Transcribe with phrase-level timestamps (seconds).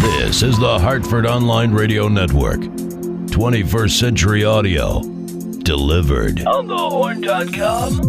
[0.00, 2.60] This is the Hartford Online Radio Network.
[2.60, 5.00] 21st Century Audio.
[5.62, 6.46] Delivered.
[6.46, 8.00] On the horn.com.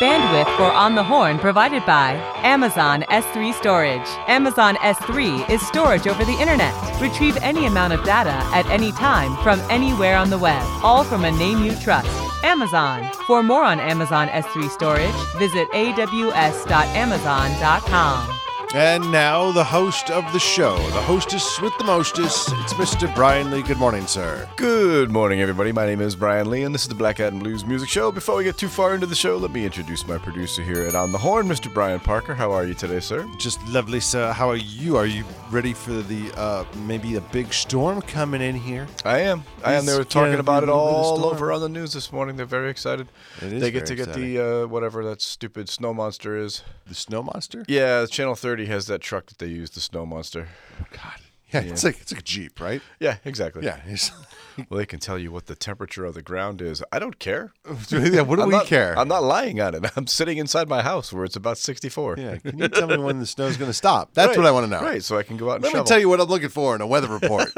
[0.00, 2.12] Bandwidth for On the Horn provided by
[2.44, 4.06] Amazon S3 Storage.
[4.28, 6.72] Amazon S3 is storage over the internet.
[7.00, 11.24] Retrieve any amount of data at any time from anywhere on the web, all from
[11.24, 12.06] a name you trust.
[12.44, 13.10] Amazon.
[13.26, 18.38] For more on Amazon S3 Storage, visit aws.amazon.com.
[18.74, 22.50] And now the host of the show, the hostess with the mostest.
[22.52, 23.12] It's Mr.
[23.14, 23.62] Brian Lee.
[23.62, 24.46] Good morning, sir.
[24.56, 25.72] Good morning, everybody.
[25.72, 28.12] My name is Brian Lee, and this is the Black Hat and Blues Music Show.
[28.12, 30.94] Before we get too far into the show, let me introduce my producer here at
[30.94, 31.72] On the Horn, Mr.
[31.72, 32.34] Brian Parker.
[32.34, 33.26] How are you today, sir?
[33.38, 34.32] Just lovely, sir.
[34.32, 34.98] How are you?
[34.98, 38.86] Are you ready for the uh maybe a big storm coming in here?
[39.02, 39.44] I am.
[39.64, 39.86] I am.
[39.86, 42.12] They were talking about it a little bit of all over on the news this
[42.12, 42.36] morning.
[42.36, 43.08] They're very excited.
[43.40, 46.64] It is they get to get the uh, whatever that stupid snow monster is.
[46.86, 47.64] The snow monster?
[47.68, 50.48] Yeah, Channel 30 has that truck that they use, the snow monster.
[50.90, 51.20] God.
[51.52, 52.82] Yeah, it's like it's like a jeep, right?
[53.00, 53.64] Yeah, exactly.
[53.64, 53.80] Yeah.
[54.68, 56.82] Well, they can tell you what the temperature of the ground is.
[56.90, 57.52] I don't care.
[57.90, 58.22] yeah.
[58.22, 58.98] What do I'm we not, care?
[58.98, 59.84] I'm not lying on it.
[59.96, 62.16] I'm sitting inside my house where it's about 64.
[62.18, 62.38] yeah.
[62.38, 64.14] Can you tell me when the snow's going to stop?
[64.14, 64.82] That's Right, what I want to know.
[64.82, 65.84] Right, so I can go out and Let shovel.
[65.84, 67.52] me tell you what I'm looking for in a weather report.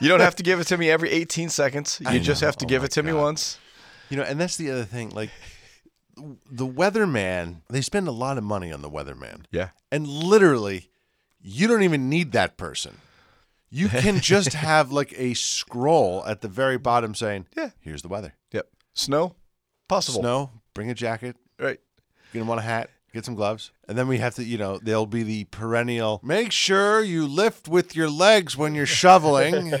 [0.00, 1.98] You don't have to give it to me every 18 seconds.
[2.00, 2.48] You I just know.
[2.48, 3.58] have to Oh give it to me once.
[4.08, 5.10] You know, and that's the other thing.
[5.10, 5.30] Like
[6.50, 9.44] the weatherman, they spend a lot of money on the weatherman.
[9.50, 9.70] Yeah.
[9.92, 10.90] And literally,
[11.40, 12.98] you don't even need that person.
[13.70, 17.70] You can just have like a scroll at the very bottom saying, Yeah.
[17.80, 18.34] here's the weather.
[18.52, 18.68] Yep.
[18.94, 19.36] Snow?
[19.88, 20.20] Possible.
[20.20, 21.80] Snow, bring a jacket, Right.
[22.32, 23.70] you're gonna want a hat, get some gloves.
[23.88, 27.68] And then we have to, you know, there'll be the perennial make sure you lift
[27.68, 29.72] with your legs when you're shoveling.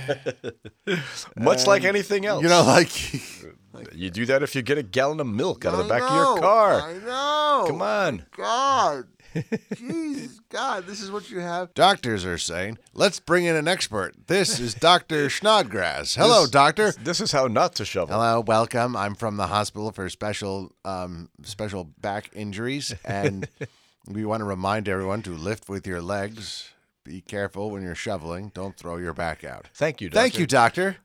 [1.36, 2.42] Much like anything else.
[2.42, 2.90] you know, like
[3.94, 6.02] you do that if you get a gallon of milk out of the I back
[6.10, 6.80] of your car.
[6.80, 7.64] I know.
[7.68, 8.26] Come on.
[8.36, 9.04] God.
[9.76, 11.72] Jesus, God, this is what you have.
[11.74, 14.26] Doctors are saying, let's bring in an expert.
[14.26, 15.26] This is Dr.
[15.28, 16.16] Schnodgrass.
[16.16, 16.92] Hello, This- doctor.
[16.92, 18.14] This is how not to shovel.
[18.16, 18.96] Hello, welcome.
[18.96, 23.48] I'm from the hospital for special um, special back injuries, and
[24.08, 26.70] we want to remind everyone to lift with your legs.
[27.04, 28.52] Be careful when you're shoveling.
[28.54, 29.68] Don't throw your back out.
[29.74, 30.20] Thank you, doctor.
[30.20, 30.96] Thank you, doctor.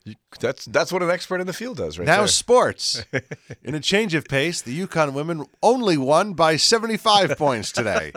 [0.41, 2.27] That's that's what an expert in the field does, right Now there.
[2.27, 3.03] sports.
[3.63, 8.11] In a change of pace, the UConn women only won by 75 points today.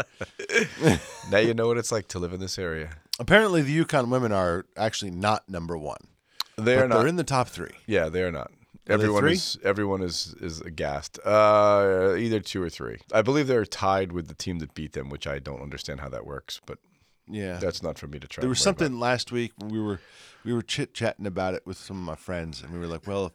[1.30, 2.90] now you know what it's like to live in this area.
[3.20, 6.00] Apparently, the UConn women are actually not number one.
[6.56, 6.98] They're not.
[6.98, 7.70] They're in the top three.
[7.86, 8.50] yeah, they're not.
[8.86, 11.20] they Everyone is everyone is is aghast.
[11.24, 12.98] Uh, either two or three.
[13.12, 16.08] I believe they're tied with the team that beat them, which I don't understand how
[16.08, 16.78] that works, but
[17.30, 17.58] Yeah.
[17.58, 18.42] that's not for me to try.
[18.42, 18.78] there was worry about.
[18.78, 20.00] something last week when we were
[20.44, 23.06] we were chit chatting about it with some of my friends, and we were like,
[23.06, 23.32] well,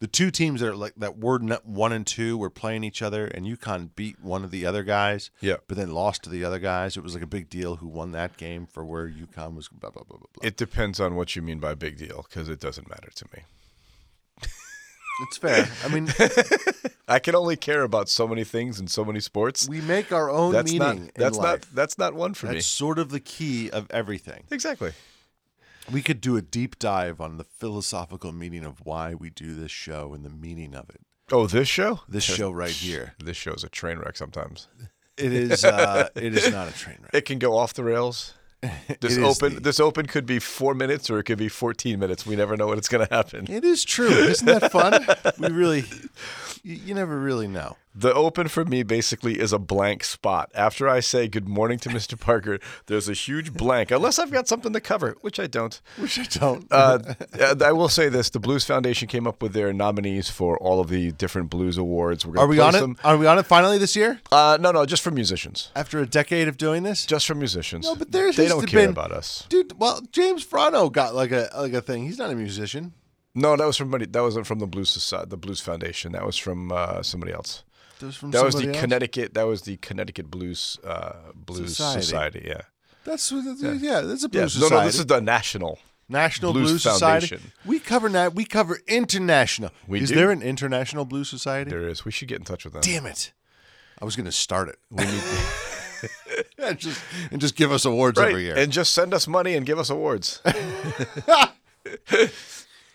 [0.00, 3.26] the two teams that are like that were one and two were playing each other,
[3.26, 5.30] and UConn beat one of the other guys.
[5.40, 5.56] Yeah.
[5.68, 6.96] But then lost to the other guys.
[6.96, 9.68] It was like a big deal who won that game for where UConn was.
[9.68, 10.46] Blah blah blah blah blah.
[10.46, 13.42] It depends on what you mean by big deal, because it doesn't matter to me.
[15.22, 15.68] It's fair.
[15.84, 16.08] I mean,
[17.08, 19.68] I can only care about so many things in so many sports.
[19.68, 21.04] we make our own that's meaning.
[21.06, 21.70] not that's in not life.
[21.72, 22.54] that's not one for me.
[22.54, 24.44] That's sort of the key of everything.
[24.50, 24.92] Exactly.
[25.90, 29.72] We could do a deep dive on the philosophical meaning of why we do this
[29.72, 31.00] show and the meaning of it.
[31.32, 32.00] Oh, this show?
[32.08, 33.14] This show right here.
[33.18, 34.68] This show's a train wreck sometimes.
[35.16, 35.64] It is.
[35.64, 37.10] Uh, it is not a train wreck.
[37.14, 38.34] It can go off the rails.
[39.00, 42.26] This open the- this open could be four minutes or it could be fourteen minutes.
[42.26, 43.46] We never know what it's gonna happen.
[43.50, 44.08] It is true.
[44.10, 45.06] Isn't that fun?
[45.38, 45.84] we really.
[46.62, 47.76] You, you never really know.
[47.92, 50.50] The open for me basically is a blank spot.
[50.54, 52.18] After I say good morning to Mr.
[52.18, 55.80] Parker, there's a huge blank, unless I've got something to cover, which I don't.
[55.98, 56.66] Which I don't.
[56.70, 57.14] Uh,
[57.64, 60.88] I will say this: the Blues Foundation came up with their nominees for all of
[60.88, 62.24] the different blues awards.
[62.24, 62.96] We're gonna Are we place on it?
[63.04, 64.20] Are we on it finally this year?
[64.30, 65.72] Uh, no, no, just for musicians.
[65.74, 67.86] After a decade of doing this, Just for musicians.
[67.86, 69.46] No, but there's they don't care been- about us.
[69.48, 69.78] dude.
[69.80, 72.04] Well, James Frano got like a like a thing.
[72.04, 72.92] He's not a musician.
[73.34, 74.06] No, that was from somebody.
[74.06, 76.12] That wasn't from the Blues Society, the Blues Foundation.
[76.12, 77.62] That was from uh, somebody else.
[78.00, 78.80] That was from That was the else?
[78.80, 79.34] Connecticut.
[79.34, 82.02] That was the Connecticut Blues uh, Blues Society.
[82.02, 82.42] Society.
[82.46, 82.62] Yeah.
[83.04, 83.30] That's.
[83.32, 84.40] Yeah, yeah that's a Yeah.
[84.40, 84.74] blues society.
[84.74, 84.80] no.
[84.80, 85.78] No, this is the national.
[86.08, 87.26] National Blues Blues, Society.
[87.28, 87.52] Foundation.
[87.64, 88.34] We cover that.
[88.34, 89.70] We cover international.
[89.86, 90.16] We is do.
[90.16, 91.70] there an international blues society?
[91.70, 92.04] There is.
[92.04, 92.82] We should get in touch with them.
[92.82, 93.32] Damn it!
[94.00, 94.78] I was going to start it.
[94.90, 95.22] We need
[96.58, 97.00] and just
[97.30, 98.30] and just give us awards Right.
[98.30, 98.56] every year.
[98.56, 100.42] And just send us money and give us awards.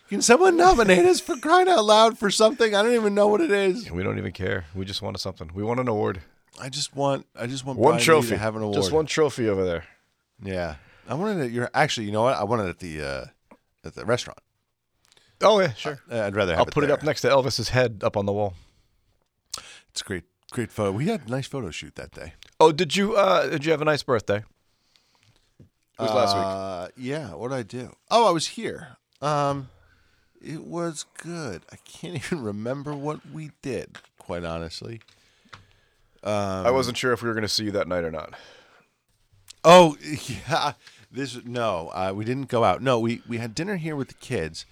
[0.08, 2.74] Can someone nominate us for crying out loud for something?
[2.74, 3.90] I don't even know what it is.
[3.90, 4.66] we don't even care.
[4.74, 5.50] We just want something.
[5.54, 6.20] We want an award.
[6.60, 7.26] I just want.
[7.38, 8.28] I just want One Brian Lee trophy.
[8.30, 8.76] to have an award.
[8.76, 9.84] Just one trophy over there.
[10.42, 10.76] Yeah,
[11.08, 11.52] I wanted it.
[11.52, 12.06] You're actually.
[12.06, 12.36] You know what?
[12.36, 13.24] I wanted it at the uh,
[13.84, 14.38] at the restaurant.
[15.42, 15.98] Oh yeah, sure.
[16.10, 18.32] Uh, I'd rather have I'll put it up next to Elvis's head up on the
[18.32, 18.54] wall.
[19.90, 20.92] It's great, great photo.
[20.92, 22.34] We had a nice photo shoot that day.
[22.60, 24.44] Oh, did you uh did you have a nice birthday?
[25.58, 26.44] It was last week.
[26.44, 27.34] Uh, yeah.
[27.34, 27.92] What did I do?
[28.10, 28.96] Oh, I was here.
[29.22, 29.68] Um,
[30.42, 31.62] it was good.
[31.72, 33.98] I can't even remember what we did.
[34.18, 35.00] Quite honestly.
[36.24, 38.34] I wasn't sure if we were going to see you that night or not.
[39.64, 39.96] Oh
[40.48, 40.72] yeah,
[41.10, 42.82] this no, uh, we didn't go out.
[42.82, 44.66] No, we we had dinner here with the kids.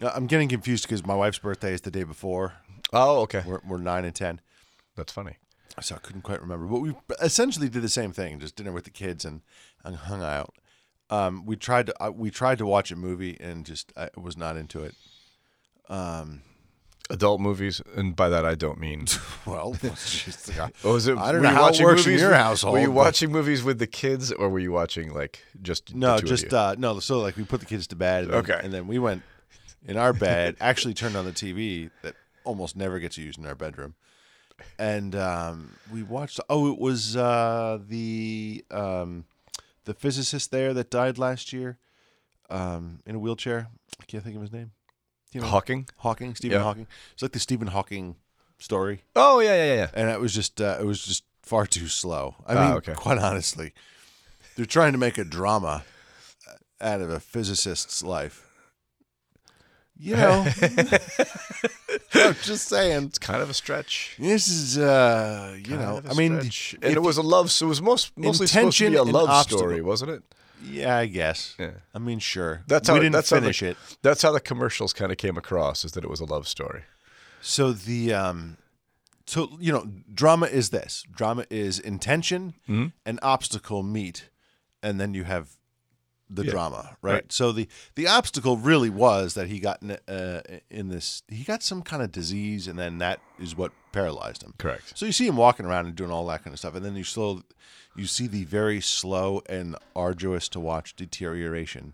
[0.00, 2.54] Uh, I'm getting confused because my wife's birthday is the day before.
[2.92, 3.42] Oh, okay.
[3.46, 4.40] We're, we're nine and ten,
[4.96, 5.36] That's funny.
[5.80, 6.66] so I couldn't quite remember.
[6.66, 9.40] But we essentially did the same thing, just dinner with the kids and,
[9.84, 10.54] and hung out.
[11.12, 14.36] Um, we tried to uh, we tried to watch a movie and just I was
[14.36, 14.94] not into it.
[17.10, 19.06] Adult movies, and by that I don't mean.
[19.44, 21.18] Well, just, uh, Oh, is it?
[21.18, 23.32] I don't know how it watching works in your with- household, Were you but- watching
[23.32, 27.00] movies with the kids, or were you watching like just No, just uh, no.
[27.00, 28.24] So like we put the kids to bed.
[28.24, 28.60] And then, Okay.
[28.62, 29.22] and then we went
[29.86, 30.56] in our bed.
[30.60, 33.94] Actually, turned on the TV that almost never gets used in our bedroom,
[34.78, 36.38] and um, we watched.
[36.48, 39.24] Oh, it was uh, the um,
[39.84, 41.78] the physicist there that died last year
[42.50, 43.68] um, in a wheelchair.
[44.00, 44.72] I can't think of his name.
[45.32, 45.88] You know, Hawking.
[45.98, 46.64] Hawking, Stephen Yeah.
[46.64, 46.86] Hawking.
[47.14, 48.16] It's like the Stephen Hawking
[48.58, 49.90] story Oh yeah, yeah, yeah, yeah.
[49.94, 52.36] and it was just uh, it was just far too slow.
[52.46, 52.94] I Ah, mean, okay.
[52.94, 53.72] quite honestly,
[54.56, 55.84] they're trying to make a drama
[56.80, 58.46] out of a physicist's life.
[60.04, 60.44] You know,
[62.14, 63.04] I'm just saying.
[63.04, 64.16] It's kind of a stretch.
[64.18, 66.74] This is, uh, you Kind know, of a I mean, stretch.
[66.82, 67.50] and it was a love.
[67.52, 69.58] So it was most mostly supposed to Intention be a and love obstacle.
[69.58, 70.22] story, wasn't it?
[70.64, 71.54] yeah, I guess.
[71.58, 71.70] Yeah.
[71.94, 72.62] I mean, sure.
[72.66, 73.76] That's how we didn't that's how the- finish it.
[74.02, 76.82] That's how the commercials kind of came across, is that it was a love story.
[77.40, 78.56] So the um
[79.26, 81.04] so you know, drama is this.
[81.14, 82.86] Drama is intention Mm-hmm.
[83.06, 84.30] and obstacle meet
[84.82, 85.50] and then you have
[86.34, 86.50] the Yeah.
[86.52, 87.12] drama, right?
[87.12, 87.32] Right.
[87.32, 91.62] So the the obstacle really was that he got in, uh, in this he got
[91.62, 94.54] some kind of disease and then that is what paralyzed him.
[94.58, 94.92] Correct.
[94.96, 96.96] So you see him walking around and doing all that kind of stuff and then
[96.96, 97.42] you slow
[97.94, 101.92] you see the very slow and arduous to watch deterioration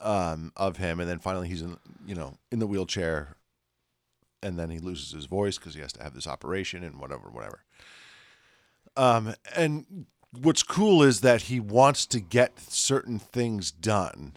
[0.00, 3.36] um, of him and then finally he's in you know in the wheelchair
[4.42, 7.30] and then he loses his voice because he has to have this operation and whatever,
[7.30, 7.62] whatever.
[8.94, 10.04] Um, and
[10.40, 14.34] what's cool is that he wants to get certain things done,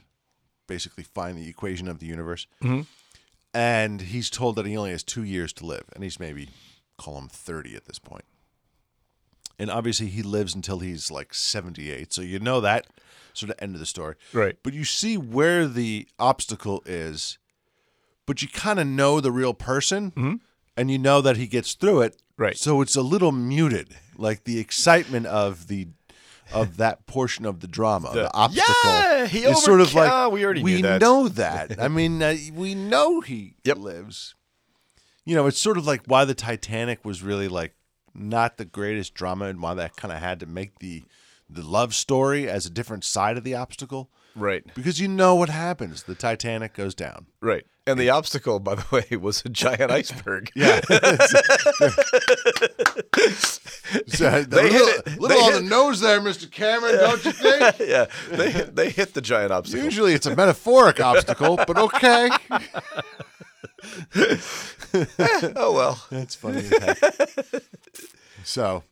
[0.67, 2.47] basically find the equation of the universe.
[2.63, 2.81] Mm-hmm.
[3.53, 6.49] And he's told that he only has two years to live, and he's maybe
[6.97, 8.25] call him thirty at this point.
[9.57, 12.13] And obviously, he lives until he's like seventy-eight.
[12.13, 12.87] So you know that
[13.33, 14.57] sort of end of the story, Right.
[14.63, 17.37] But you see where the obstacle is
[18.27, 20.35] but you kind of know the real person mm-hmm.
[20.75, 22.21] and you know that he gets through it.
[22.37, 22.57] Right.
[22.57, 23.95] So it's a little muted.
[24.17, 25.87] Like the excitement of the
[26.53, 30.29] of that portion of the drama, the, obstacle Yeah, he is sort of like Ah,
[30.29, 31.01] we already knew that.
[31.01, 31.75] know that.
[31.77, 33.77] I mean, uh, we know he Yep.
[33.77, 34.33] lives.
[35.25, 37.73] You know, it's sort of like why the Titanic was really like
[38.15, 41.03] not the greatest drama and why that kind of had to make the
[41.49, 44.63] the love story as a different side of the obstacle Right.
[44.75, 46.03] because you know what happens.
[46.03, 47.25] The Titanic goes down.
[47.41, 47.65] Right.
[47.87, 50.51] And the obstacle, by the way, was a giant iceberg.
[50.55, 50.81] Yeah.
[54.07, 55.19] So, They hit little, it.
[55.19, 56.51] little They on hit- the nose there, Mr.
[56.51, 57.79] Cameron, don't you think?
[57.79, 58.05] yeah.
[58.29, 59.83] They they hit the giant obstacle.
[59.85, 62.29] Usually it's a metaphoric obstacle, but okay.
[65.55, 66.03] oh well.
[66.11, 66.63] That's funny.
[68.43, 68.83] so,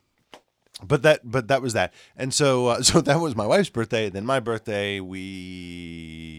[0.84, 4.10] but that, but that was that, and so, uh, so that was my wife's birthday.
[4.10, 6.36] Then my birthday, we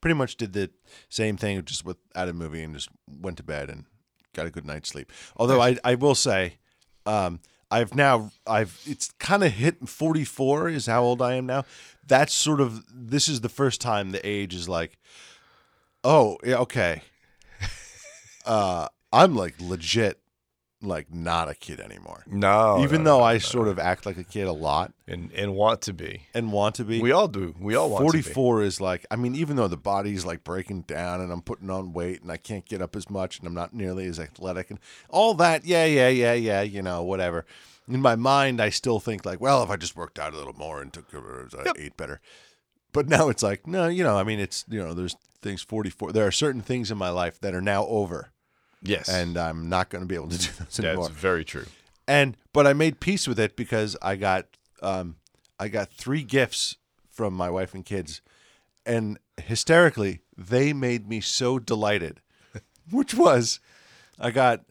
[0.00, 0.70] pretty much did the
[1.08, 3.86] same thing, just with at a movie and just went to bed and
[4.34, 5.10] got a good night's sleep.
[5.36, 6.58] Although I, I will say,
[7.06, 11.64] um, I've now, I've, it's kind of hit 44 is how old I am now.
[12.06, 14.98] That's sort of, this is the first time the age is like,
[16.02, 17.02] oh, yeah, okay.
[18.46, 20.20] Uh, I'm like legit,
[20.86, 22.24] like not a kid anymore.
[22.26, 22.82] No.
[22.82, 23.38] Even no, though no, I no.
[23.38, 26.22] sort of act like a kid a lot and and want to be.
[26.34, 27.00] and want to be.
[27.00, 27.54] We all do.
[27.58, 28.22] We all want to be.
[28.22, 31.70] 44 is like, I mean, even though the body's like breaking down and I'm putting
[31.70, 34.70] on weight and I can't get up as much and I'm not nearly as athletic
[34.70, 37.44] and all that, yeah, yeah, yeah, yeah, you know, whatever.
[37.88, 40.54] In my mind, I still think like, well, if I just worked out a little
[40.54, 42.20] more and took, or I uh, ate better.
[42.92, 46.12] But now it's like, no, you know, I mean, it's, you know, there's things 44.
[46.12, 48.30] There are certain things in my life that are now over
[48.84, 49.08] Yes.
[49.08, 51.08] and I'm not going to be able to do those anymore.
[51.08, 51.66] that's very true.
[52.06, 54.46] and but I made peace with it because I got
[54.82, 55.16] um,
[55.58, 56.76] I got three gifts
[57.10, 58.20] from my wife and kids,
[58.84, 62.20] and hysterically they made me so delighted,
[62.90, 63.60] which was
[64.18, 64.64] I got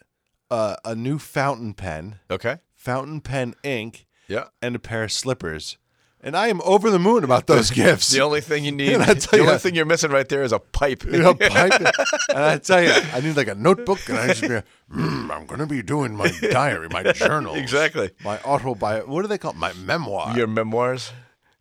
[0.52, 2.58] uh, a new fountain pen, Okay.
[2.76, 4.46] fountain pen ink, Yeah.
[4.62, 5.78] and a pair of slippers,
[6.24, 8.10] and I am over the moon about those gifts.
[8.12, 10.28] The only thing you need, And I tell the tell only thing you're missing right
[10.28, 11.04] there is a pipe.
[11.14, 11.74] You know, pipe.
[12.30, 15.46] And I tell you, I need like a notebook, and I just be, mm, I'm
[15.46, 18.10] going to be doing my diary, my journal, Exactly.
[18.24, 19.06] my autobi.
[19.08, 19.58] What do they call it?
[19.58, 20.36] my memoir?
[20.38, 21.12] Your memoirs.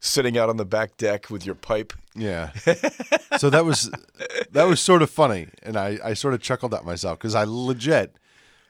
[0.01, 1.93] sitting out on the back deck with your pipe.
[2.15, 2.53] Yeah.
[3.39, 3.91] so that was
[4.51, 7.45] that was sort of funny, and I I sort of chuckled at myself because I
[7.47, 8.17] legit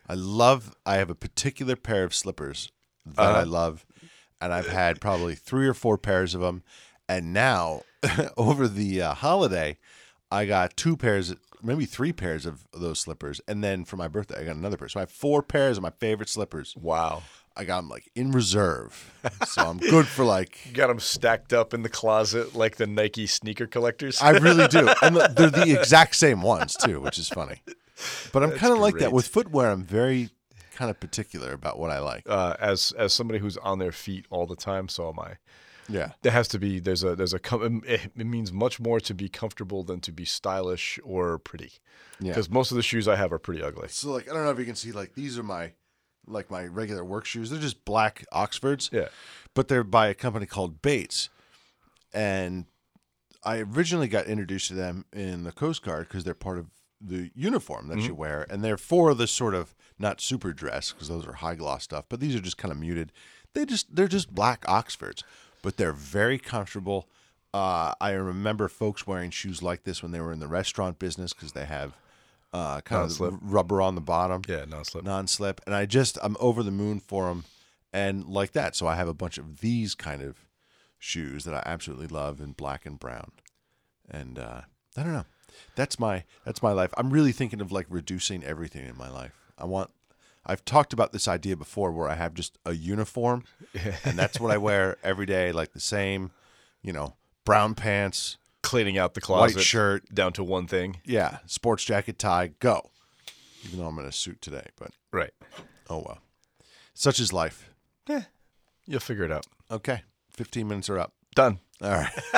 [0.09, 2.71] I love I have a particular pair of slippers
[3.07, 3.85] that I love,
[4.43, 6.63] and I've had probably three or four pairs of them,
[7.09, 7.83] and now
[8.37, 9.79] over the uh, holiday,
[10.31, 11.35] I got two pairs.
[11.63, 14.89] Maybe three pairs of those slippers, and then for my birthday, I got another pair.
[14.89, 16.75] So I have four pairs of my favorite slippers.
[16.77, 17.23] Wow.
[17.57, 19.13] I got them like in reserve,
[19.47, 22.87] so I'm good for like You got them stacked up in the closet like the
[22.87, 24.21] Nike sneaker collectors.
[24.21, 24.89] I really do.
[25.03, 27.63] And they're the exact same ones too, which is funny.
[28.33, 29.71] But I'm kind of like that with footwear.
[29.71, 30.31] I'm very
[30.75, 32.25] kind of particular about what I like.
[32.29, 35.37] uh, as as somebody who's on their feet all the time, so am I.
[35.89, 36.13] Yeah.
[36.23, 37.41] There has to be there's a there's a
[37.87, 41.73] it, it means much more to be comfortable than to be stylish or pretty.
[42.21, 42.31] Yeah.
[42.31, 43.89] Because most of the shoes I have are pretty ugly.
[43.89, 45.73] So like I don't know if you can see like these are my
[46.27, 47.51] like my regular work shoes.
[47.51, 48.91] They're just black Oxfords.
[48.93, 49.09] Yeah.
[49.55, 51.29] But they're by a company called Bates.
[52.15, 52.67] And
[53.45, 56.67] I originally got introduced to them in the Coast Guard because they're part of
[57.01, 61.09] the uniform that you wear, and they're for this sort of not super dress because
[61.09, 63.13] those are high gloss stuff, but these are just kind of muted.
[63.55, 65.25] They just they're just black Oxfords,
[65.63, 67.09] but they're very comfortable.
[67.55, 71.33] Uh, I remember folks wearing shoes like this when they were in the restaurant business
[71.33, 71.93] because they have
[72.53, 73.33] uh, kind Non-slip.
[73.35, 75.05] of rubber on the bottom Yeah, non slip.
[75.05, 77.45] non-slip and i just i'm over the moon for them
[77.95, 80.37] and like that so i have a bunch of these kind of
[80.99, 83.31] shoes that i absolutely love in black and brown
[84.11, 84.61] and uh
[84.99, 85.25] i don't know
[85.77, 89.33] that's my that's my life i'm really thinking of like reducing everything in my life
[89.63, 89.91] i want
[90.45, 93.45] i've talked about this idea before where i have just a uniform
[94.05, 96.31] and that's what i wear every day like the same
[96.83, 97.15] you know
[97.45, 100.15] brown pants Cleaning out the closet, white shirt.
[100.15, 101.01] down to one thing.
[101.05, 102.91] yeah sports jacket tie go
[103.65, 105.33] even though i'm in a suit today but Right.
[105.91, 106.19] oh well
[106.95, 107.71] such is life
[108.09, 108.25] Yeah.
[108.87, 109.47] You'll figure it out.
[109.71, 110.03] Okay.
[110.31, 111.13] 15 minutes are up.
[111.37, 111.61] Done.
[111.81, 112.11] All right.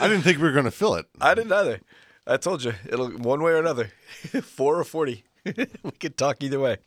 [0.00, 1.06] I didn't think we were going to fill it.
[1.20, 1.80] I didn't either.
[2.26, 3.90] I told you it'll one way or another,
[4.42, 5.24] four or forty.
[5.82, 6.78] we could talk either way.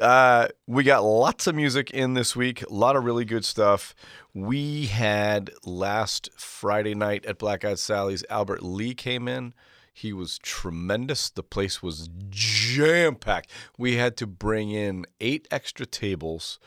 [0.00, 2.62] Uh, we got lots of music in this week.
[2.62, 3.94] A lot of really good stuff.
[4.34, 8.24] We had last Friday night at Black Eyed Sally's.
[8.28, 9.54] Albert Lee came in.
[9.92, 11.30] He was tremendous.
[11.30, 13.50] The place was jam packed.
[13.78, 16.58] We had to bring in eight extra tables.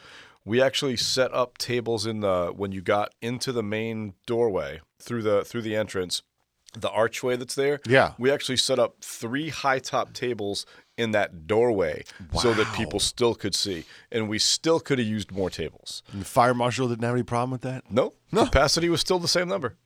[0.45, 5.21] We actually set up tables in the when you got into the main doorway through
[5.21, 6.23] the through the entrance,
[6.73, 7.79] the archway that's there.
[7.87, 8.13] Yeah.
[8.17, 10.65] We actually set up three high top tables
[10.97, 12.03] in that doorway
[12.39, 13.85] so that people still could see.
[14.11, 16.03] And we still could have used more tables.
[16.11, 17.89] And the fire marshal didn't have any problem with that?
[17.89, 18.45] No, No.
[18.45, 19.77] capacity was still the same number.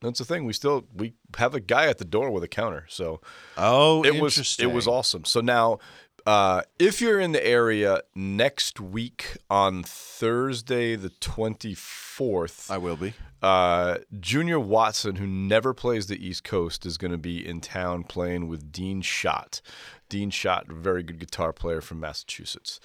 [0.00, 0.44] That's the thing.
[0.44, 2.84] We still we have a guy at the door with a counter.
[2.88, 3.20] So
[3.56, 5.24] Oh, it was it was awesome.
[5.24, 5.78] So now,
[6.24, 12.96] uh, if you're in the area next week on Thursday the twenty fourth, I will
[12.96, 13.14] be.
[13.42, 18.04] Uh, Junior Watson, who never plays the East Coast, is going to be in town
[18.04, 19.60] playing with Dean Schott.
[20.08, 22.80] Dean Schott, very good guitar player from Massachusetts.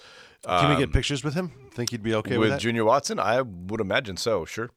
[0.46, 1.52] Can we get pictures with him?
[1.72, 2.60] Think he'd be okay with, with?
[2.60, 4.44] Junior Watson, I would imagine so.
[4.44, 4.70] Sure,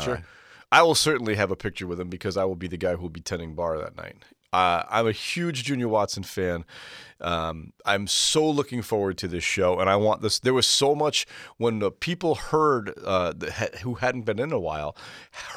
[0.00, 0.14] sure.
[0.14, 0.24] right.
[0.72, 3.02] I will certainly have a picture with him because I will be the guy who
[3.02, 4.24] will be tending bar that night.
[4.52, 6.64] Uh, I'm a huge Junior Watson fan.
[7.20, 10.38] Um, I'm so looking forward to this show, and I want this.
[10.38, 11.26] There was so much
[11.58, 14.96] when the people heard uh, ha- who hadn't been in a while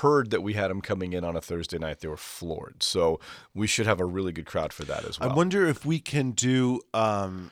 [0.02, 2.02] heard that we had him coming in on a Thursday night.
[2.02, 2.84] They were floored.
[2.84, 3.20] So
[3.56, 5.32] we should have a really good crowd for that as well.
[5.32, 7.50] I wonder if we can do, um,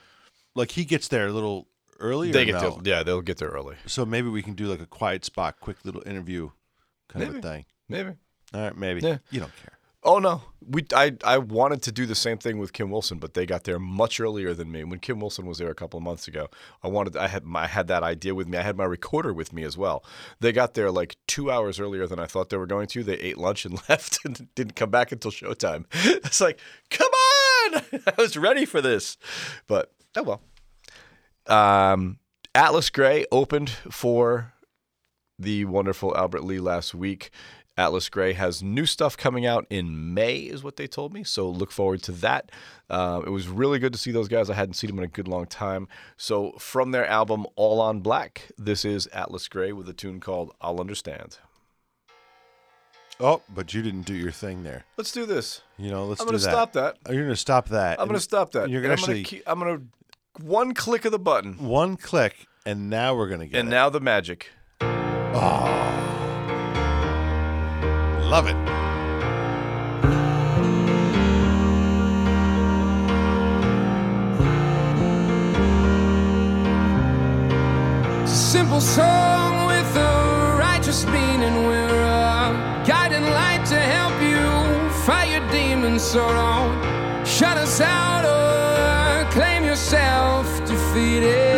[0.54, 1.66] like, he gets there a little
[1.98, 2.30] early.
[2.32, 2.78] they or get no?
[2.82, 3.76] there, yeah, they'll get there early.
[3.86, 6.50] So maybe we can do like a quiet spot, quick little interview
[7.08, 7.38] kind of Maybe.
[7.38, 7.64] a thing.
[7.88, 8.10] Maybe.
[8.54, 9.00] All right, maybe.
[9.00, 9.18] Yeah.
[9.30, 9.78] You don't care.
[10.04, 13.34] Oh no, we I I wanted to do the same thing with Kim Wilson, but
[13.34, 14.82] they got there much earlier than me.
[14.82, 16.48] When Kim Wilson was there a couple of months ago,
[16.82, 18.58] I wanted I had my, I had that idea with me.
[18.58, 20.04] I had my recorder with me as well.
[20.40, 23.04] They got there like two hours earlier than I thought they were going to.
[23.04, 25.84] They ate lunch and left and didn't come back until showtime.
[26.24, 26.58] It's like,
[26.90, 29.16] come on, I was ready for this,
[29.66, 30.42] but oh well.
[31.46, 32.18] Um,
[32.54, 34.52] Atlas Gray opened for
[35.38, 37.30] the wonderful Albert Lee last week.
[37.78, 41.24] Atlas Gray has new stuff coming out in May, is what they told me.
[41.24, 42.50] So look forward to that.
[42.90, 44.50] Uh, it was really good to see those guys.
[44.50, 45.88] I hadn't seen them in a good long time.
[46.16, 50.52] So from their album All on Black, this is Atlas Gray with a tune called
[50.60, 51.38] I'll Understand.
[53.20, 54.84] Oh, but you didn't do your thing there.
[54.96, 55.62] Let's do this.
[55.78, 56.44] You know, let's do this.
[56.46, 56.72] I'm going to that.
[56.72, 56.96] stop that.
[57.06, 58.00] Oh, you're going to stop that.
[58.00, 58.68] I'm going to stop that.
[58.68, 61.18] You're And going I'm to gonna actually keep- I'm going to one click of the
[61.18, 63.70] button, one click, and now we're going to get and it.
[63.70, 64.48] now the magic.
[68.32, 68.56] Love it.
[78.22, 84.40] A simple song with a just meaning we're a guiding light to help you
[85.04, 86.00] fight your demons.
[86.00, 91.51] So don't shut us out or claim yourself defeated.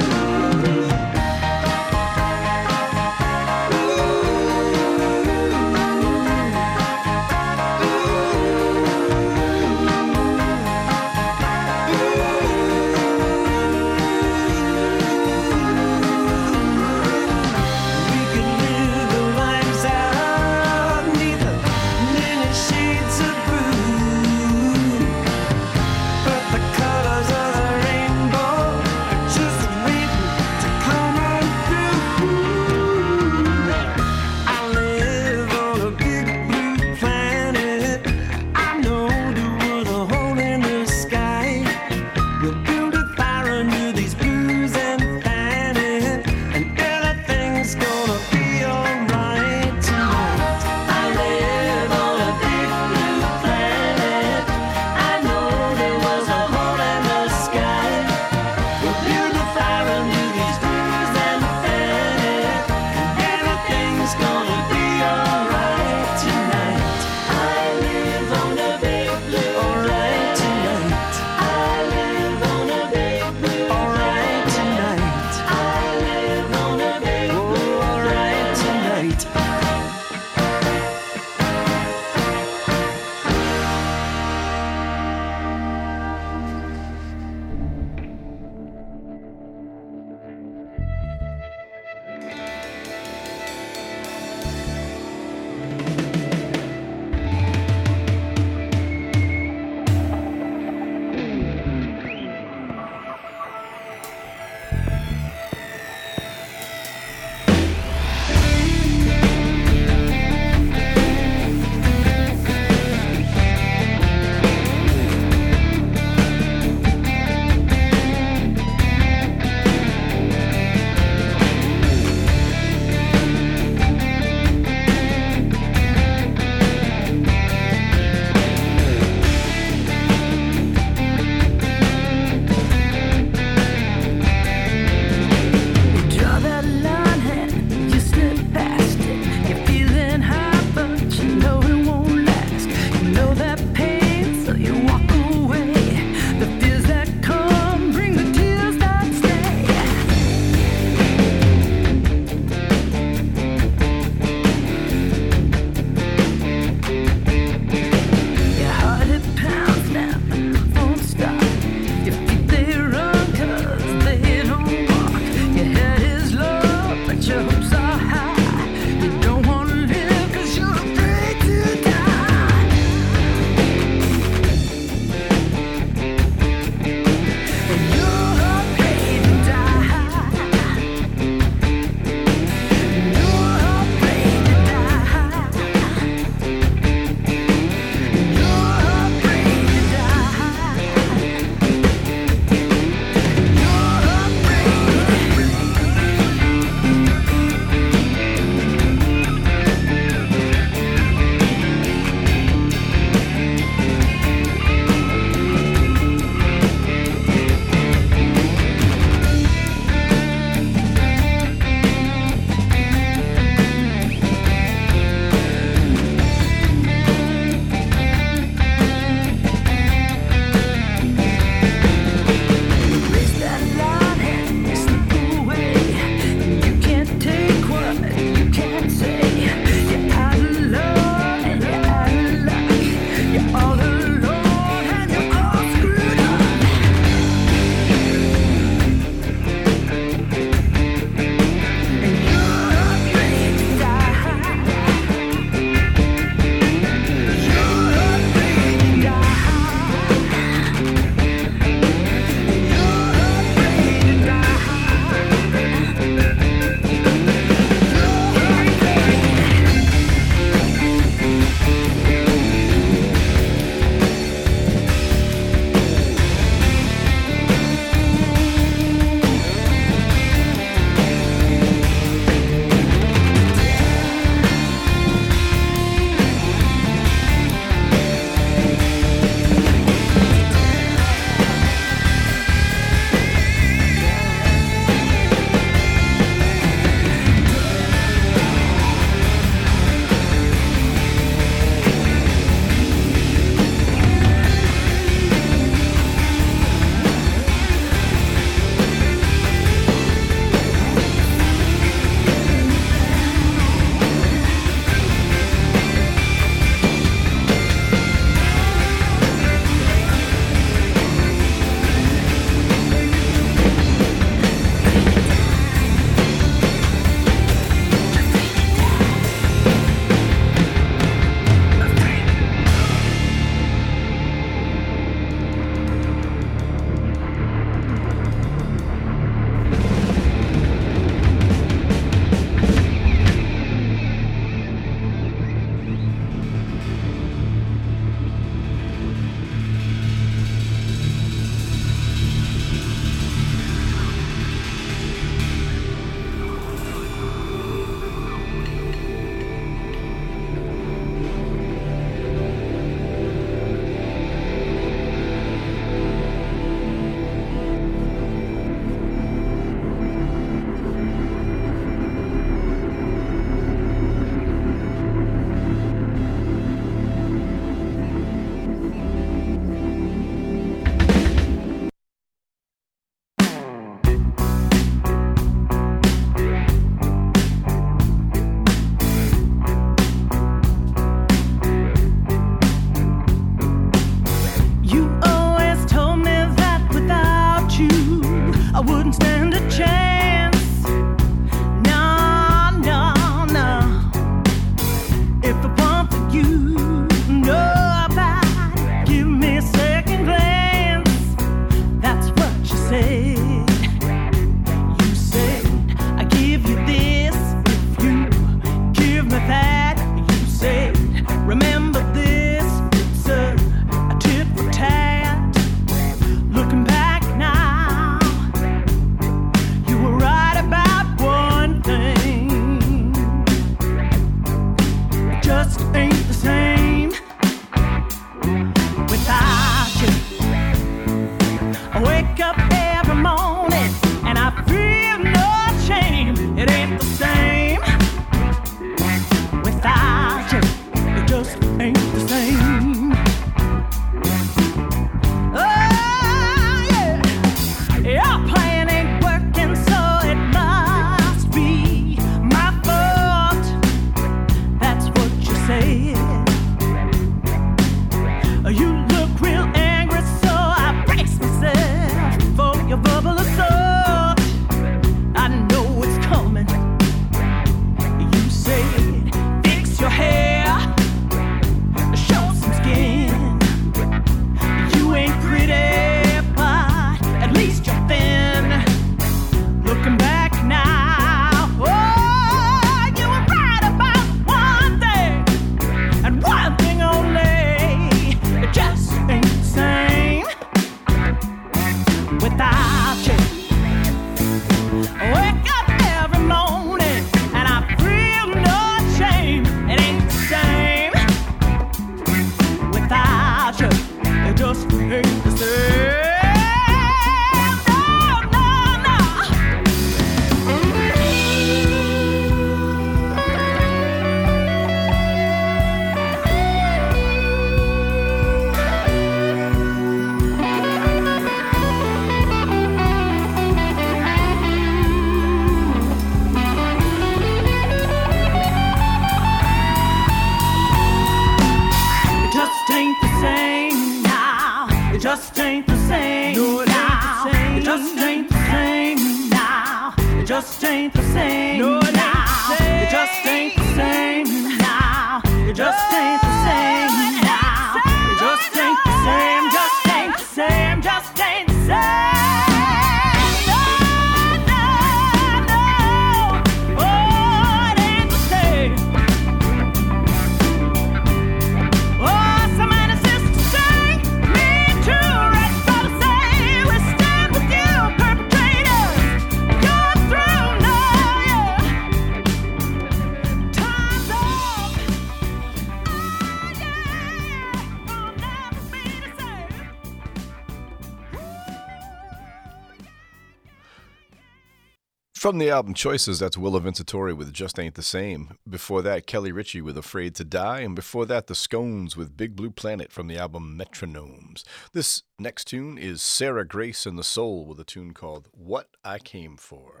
[585.51, 588.57] From the album Choices, that's Willa Vincitore with Just Ain't the Same.
[588.69, 590.79] Before that, Kelly Ritchie with Afraid to Die.
[590.79, 594.63] And before that, The Scones with Big Blue Planet from the album Metronomes.
[594.93, 599.19] This next tune is Sarah Grace and the Soul with a tune called What I
[599.19, 600.00] Came For.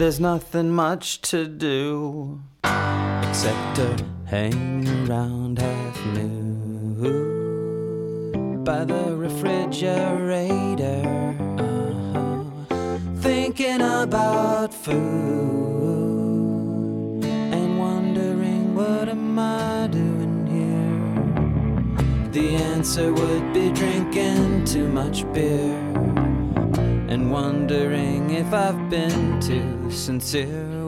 [0.00, 4.79] There's nothing much to do except to hang
[30.10, 30.79] sincere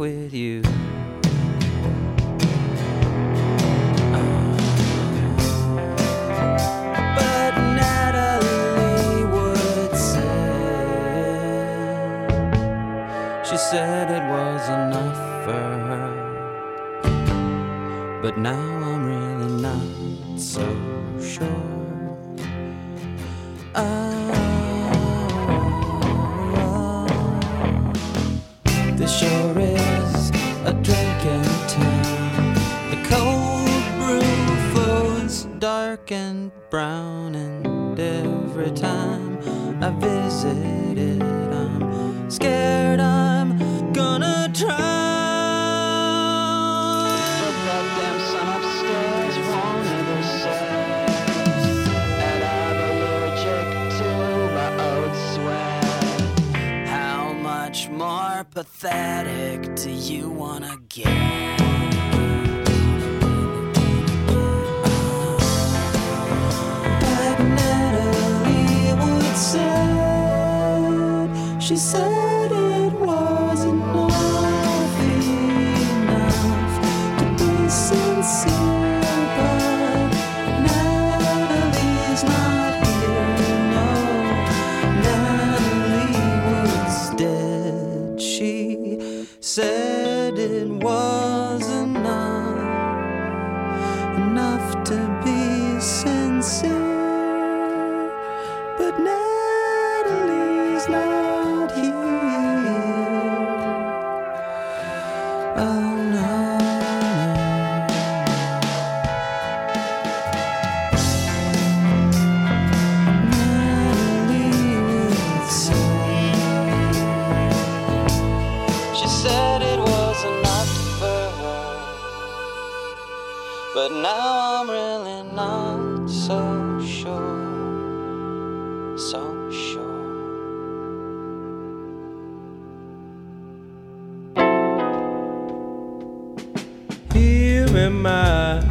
[137.75, 138.63] Am I,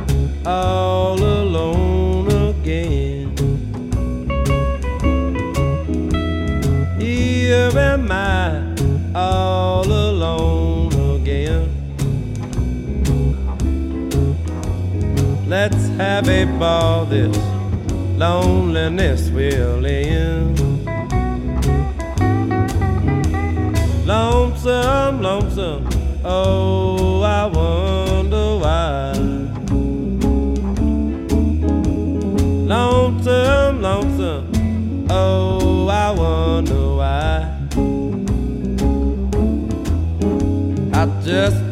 [0.45, 3.35] all alone again.
[6.99, 8.61] Here am I,
[9.15, 11.67] all alone again.
[15.47, 17.35] Let's have a ball, this
[18.17, 20.59] loneliness will end.
[24.05, 25.89] Lonesome, lonesome,
[26.23, 27.00] oh,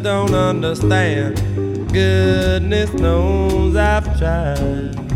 [0.04, 1.38] don't understand.
[1.92, 5.09] Goodness knows I've tried.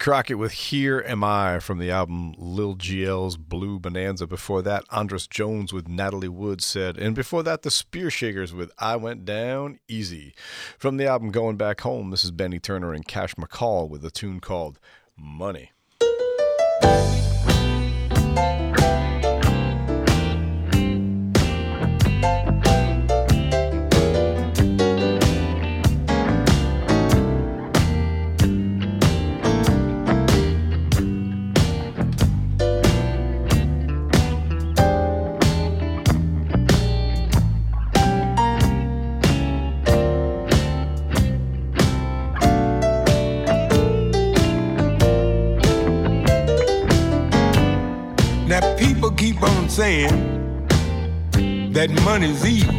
[0.00, 4.26] Crockett with Here Am I from the album Lil GL's Blue Bonanza.
[4.26, 6.96] Before that, Andres Jones with Natalie Wood said.
[6.96, 10.32] And before that, the Spear Shakers with I Went Down Easy.
[10.78, 14.10] From the album Going Back Home, this is Benny Turner and Cash McCall with a
[14.10, 14.80] tune called
[15.18, 15.72] Money.
[49.90, 52.74] Saying that money's evil.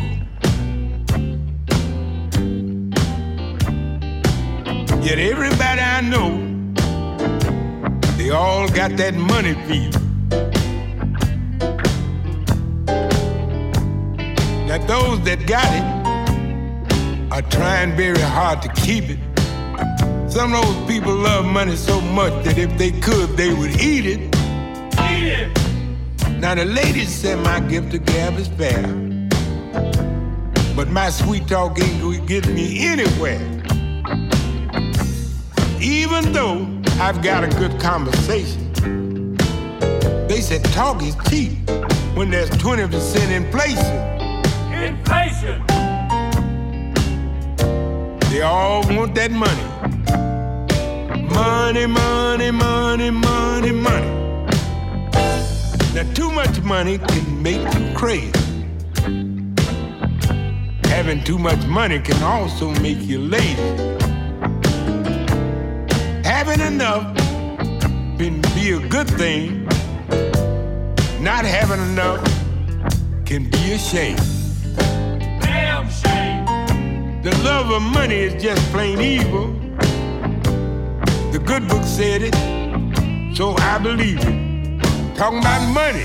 [5.05, 6.29] Yet everybody I know,
[8.17, 9.99] they all got that money fever.
[14.67, 15.87] Now those that got it
[17.33, 19.19] are trying very hard to keep it.
[20.31, 24.05] Some of those people love money so much that if they could, they would eat
[24.05, 24.21] it.
[25.09, 25.60] Eat it.
[26.41, 28.81] Now the ladies said my gift of gab is fair,
[30.75, 33.39] but my sweet talk ain't gonna get me anywhere.
[35.79, 36.65] Even though
[36.99, 38.73] I've got a good conversation,
[40.27, 41.59] they said talk is cheap
[42.15, 43.95] when there's 20% inflation.
[44.73, 45.63] Inflation.
[48.31, 49.67] They all want that money.
[51.35, 54.20] Money, money, money, money, money.
[56.01, 58.31] Now, too much money can make you crazy.
[60.85, 63.61] Having too much money can also make you lazy.
[66.23, 67.15] Having enough
[68.17, 69.65] can be a good thing.
[71.21, 72.23] Not having enough
[73.23, 74.17] can be a shame.
[74.75, 77.21] Damn shame.
[77.21, 79.53] The love of money is just plain evil.
[81.31, 82.33] The good book said it,
[83.37, 84.50] so I believe it.
[85.21, 86.03] Talking about money.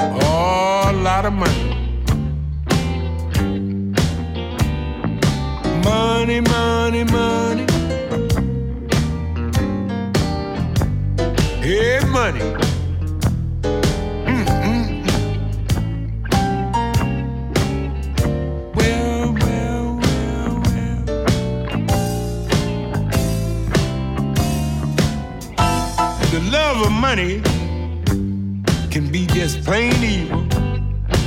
[0.00, 1.76] Oh, a lot of money.
[5.84, 7.66] Money, money, money.
[11.60, 12.69] Hey, money.
[27.16, 27.40] Money
[28.88, 30.42] can be just plain evil.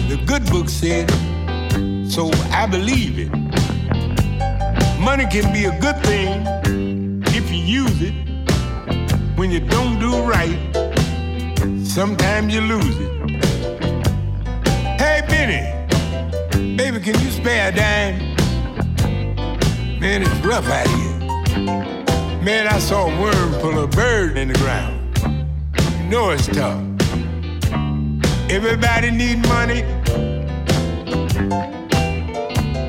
[0.07, 1.11] The good book said
[2.09, 3.29] so I believe it.
[4.97, 6.47] Money can be a good thing
[7.35, 8.15] if you use it.
[9.37, 10.57] When you don't do right,
[11.85, 13.13] sometimes you lose it.
[15.01, 15.63] Hey, Benny,
[16.77, 18.15] baby, can you spare a dime?
[19.99, 21.19] Man, it's rough out here.
[22.41, 24.92] Man, I saw a worm pull a bird in the ground.
[26.13, 26.79] Know it's tough.
[28.47, 29.83] Everybody need money.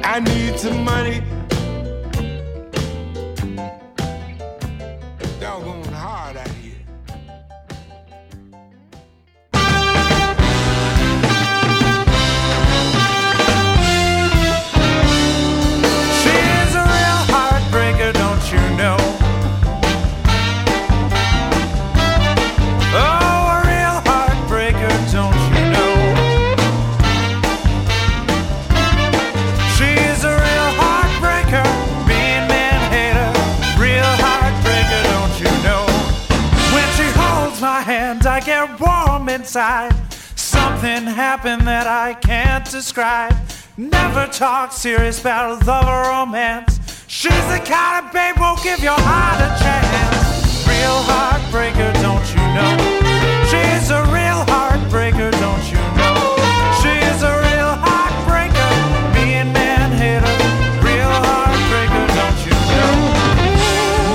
[0.05, 1.23] I need some money.
[43.77, 46.81] Never talk serious about love or romance.
[47.07, 50.67] She's the kind of babe won't give your heart a chance.
[50.67, 52.75] Real heartbreaker, don't you know?
[53.47, 56.35] She's a real heartbreaker, don't you know?
[56.83, 58.71] She's a real heartbreaker,
[59.15, 60.35] mean man hater.
[60.83, 62.99] Real heartbreaker, don't you know?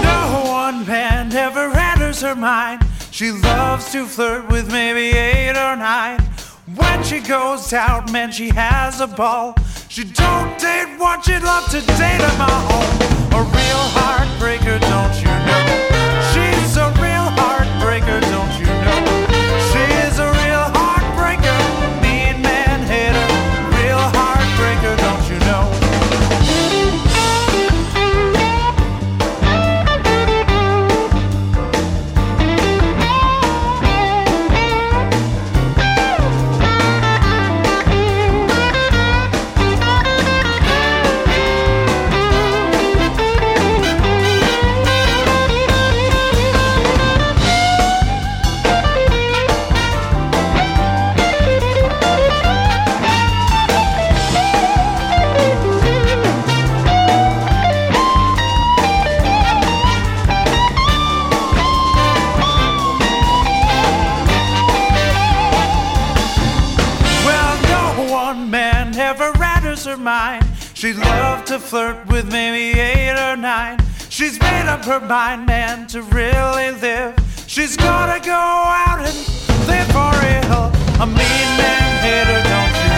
[0.04, 2.86] No one man ever enters her mind.
[3.12, 6.29] She loves to flirt with maybe eight or nine.
[6.76, 9.56] When she goes out, man, she has a ball.
[9.88, 13.40] She don't date what she'd love to date at my home.
[13.40, 15.66] A real heartbreaker, don't you know?
[16.30, 18.79] She's a real heartbreaker, don't you know?
[70.82, 70.96] Mind.
[70.96, 73.80] She'd love to flirt with maybe eight or nine.
[74.10, 77.16] She's made up her mind, man, to really live.
[77.48, 79.16] She's gonna go out and
[79.68, 80.72] live for real.
[81.02, 82.89] A mean man hater, don't you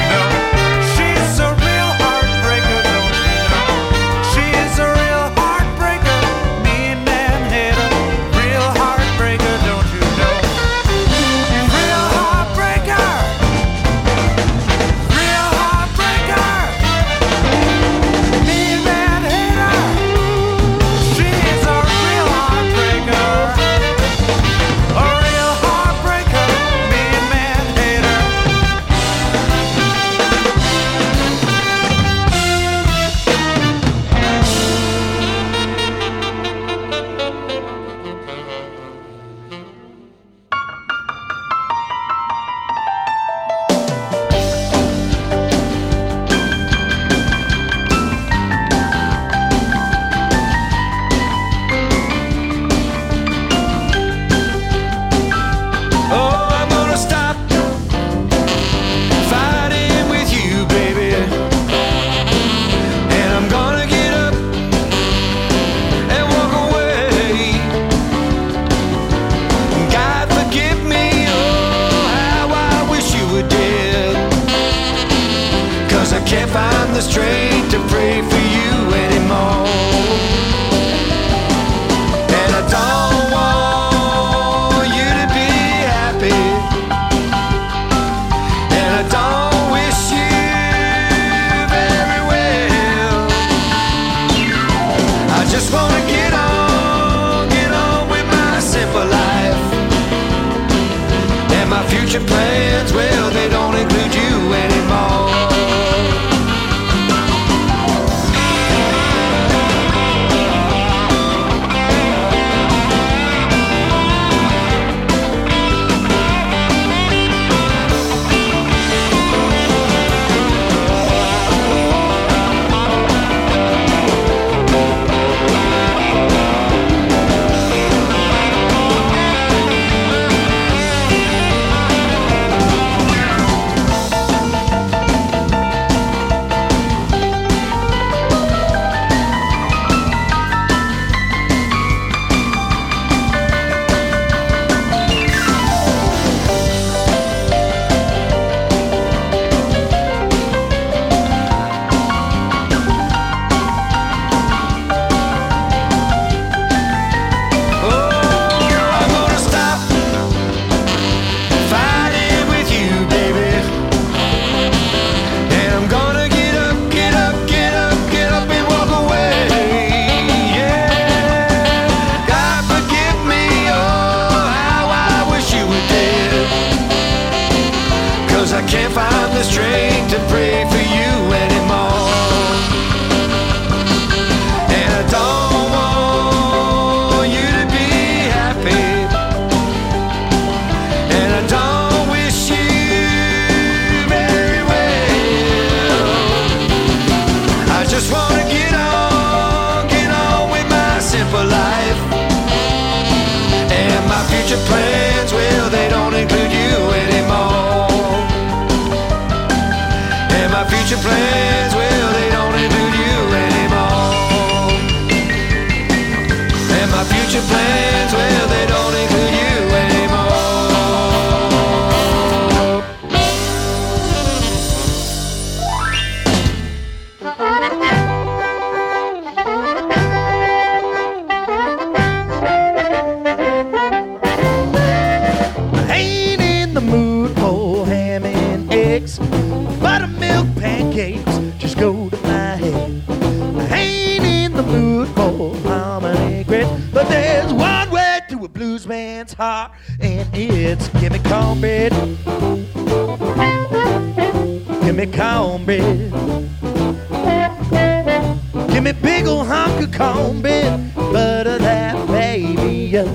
[258.71, 263.07] Give me big ol' hunk of cornbread, butter that baby up.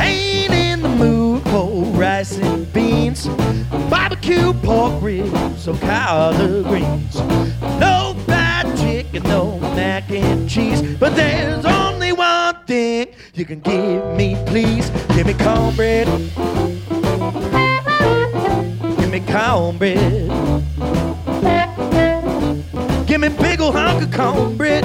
[0.00, 3.28] Ain't in the mood for rice and beans,
[3.88, 7.16] barbecue pork ribs or collard greens.
[7.78, 14.04] No fried chicken, no mac and cheese, but there's only one thing you can give
[14.16, 14.90] me, please.
[15.14, 16.08] Give me cornbread
[19.20, 20.28] me cornbread.
[23.06, 24.84] Give me big ol' hunk of cornbread.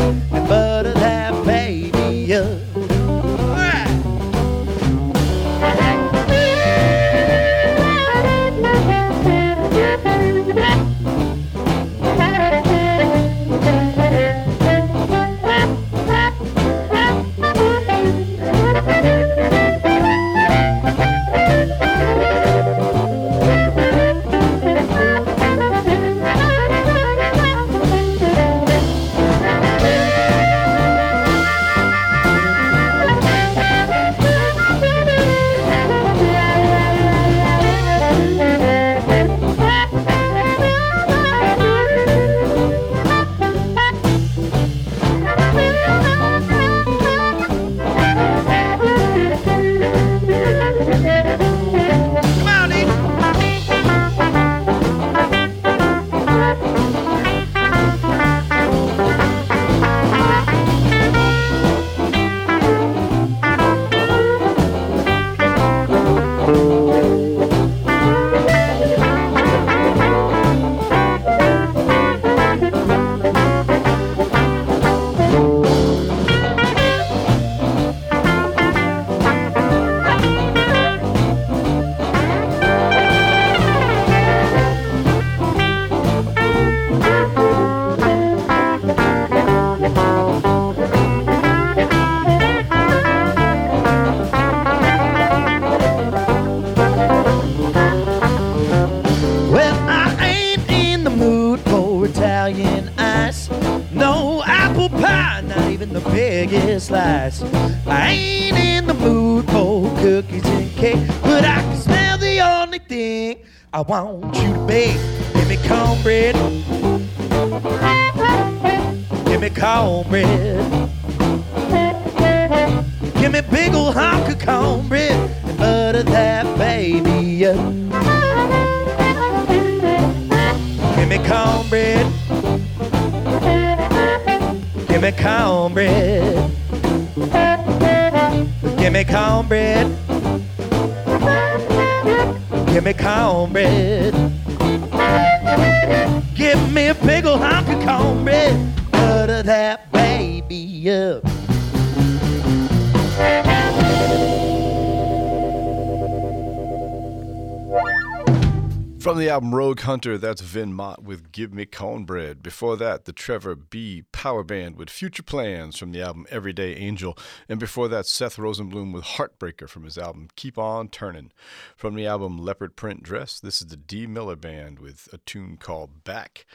[159.91, 162.41] Hunter, that's Vin Mott with Give Me Cornbread.
[162.41, 164.03] Before that, the Trevor B.
[164.13, 167.17] Power Band with Future Plans from the album Everyday Angel.
[167.49, 171.33] And before that, Seth Rosenblum with Heartbreaker from his album Keep On Turning.
[171.75, 174.07] From the album Leopard Print Dress, this is the D.
[174.07, 176.45] Miller Band with a tune called Back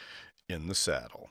[0.49, 1.29] in the Saddle.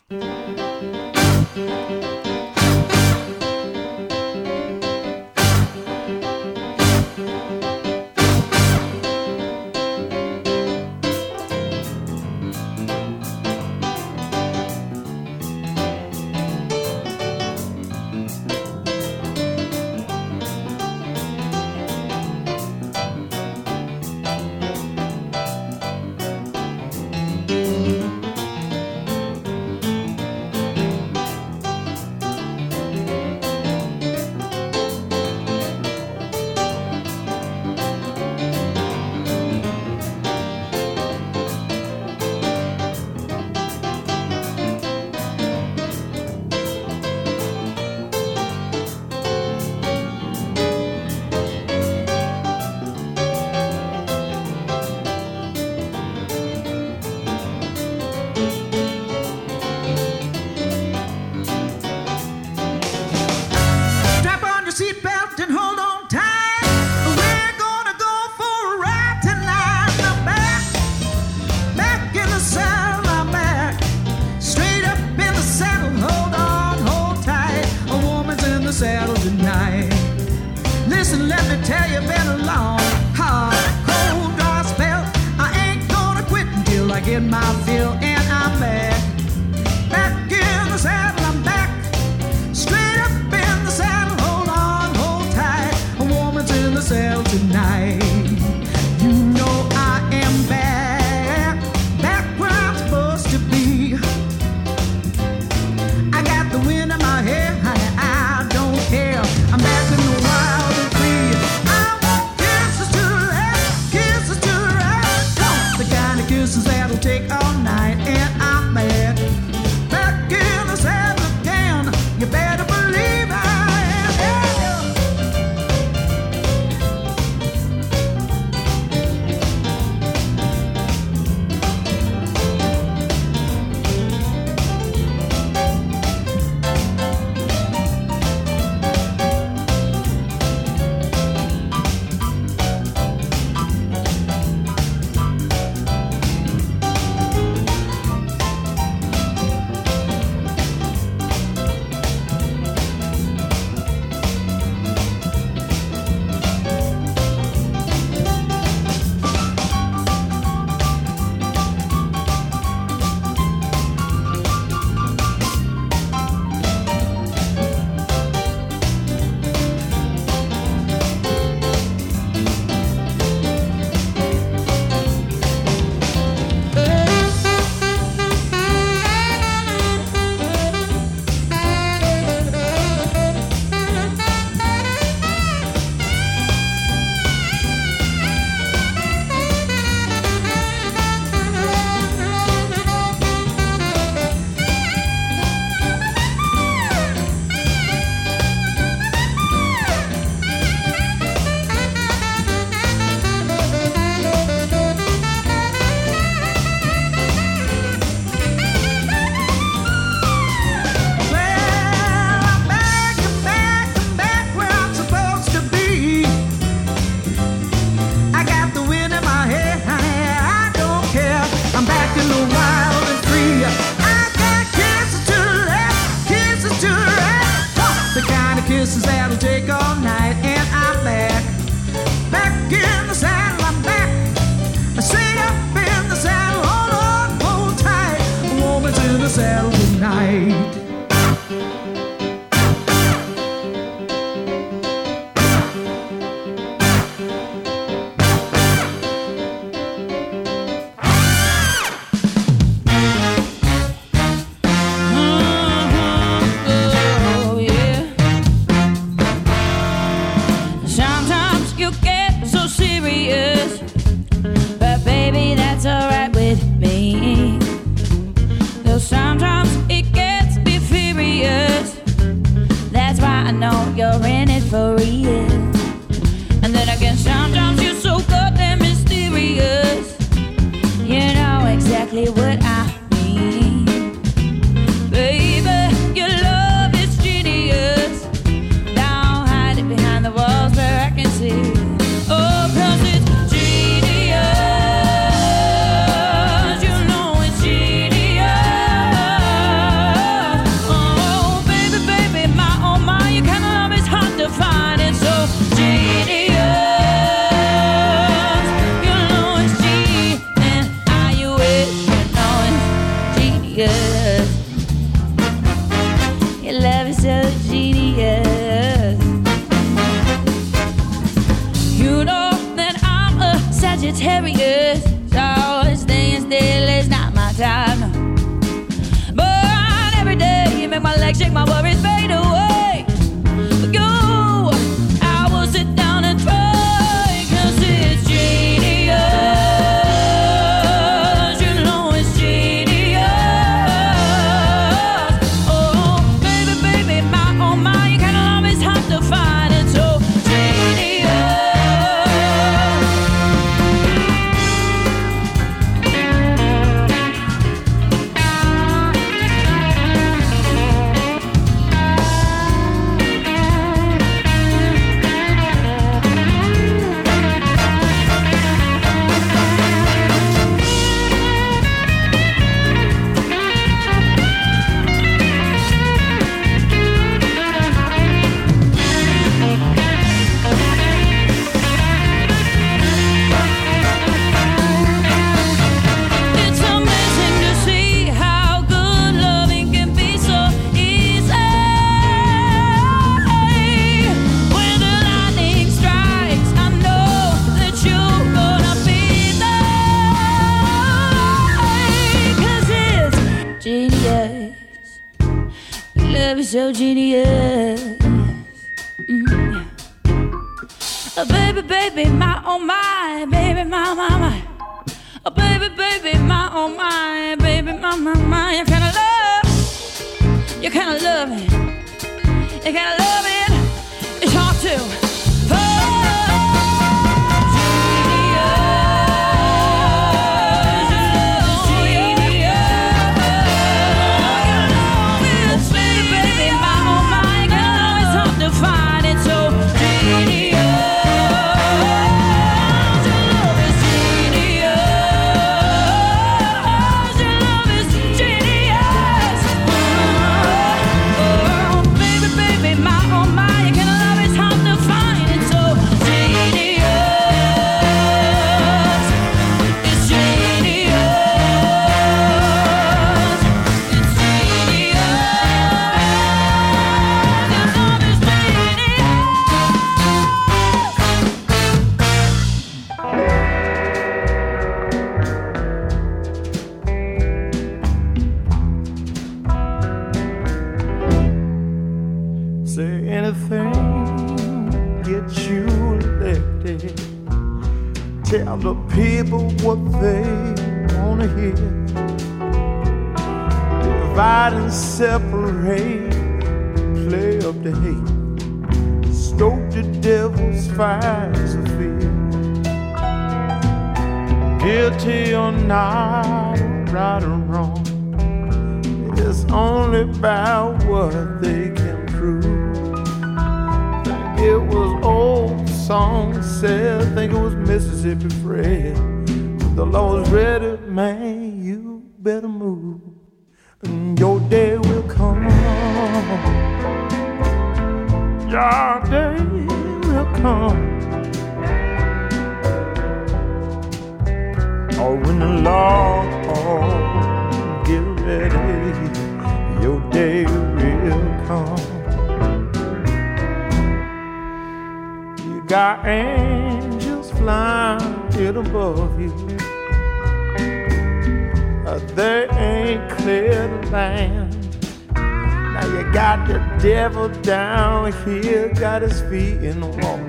[556.15, 560.39] you got the devil down here, got his feet in the wall,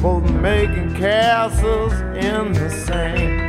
[0.00, 3.42] both making castles in the sand.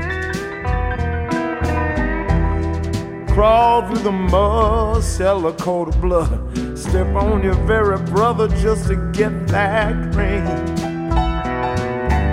[3.29, 8.87] Crawl through the mud, sell a coat of blood, step on your very brother just
[8.87, 10.47] to get that ring.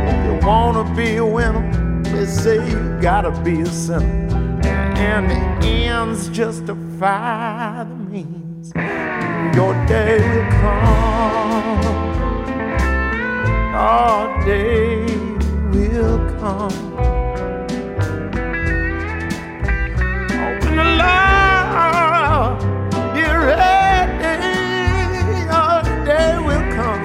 [0.09, 4.31] If you wanna be a winner, they say you gotta be a sinner,
[4.97, 8.52] and the ends justify the means.
[8.63, 11.83] Your day will come.
[13.75, 15.05] Your day
[15.73, 16.79] will come.
[20.39, 22.61] Open the Lord,
[23.17, 24.47] get ready.
[25.51, 27.03] Your day will come.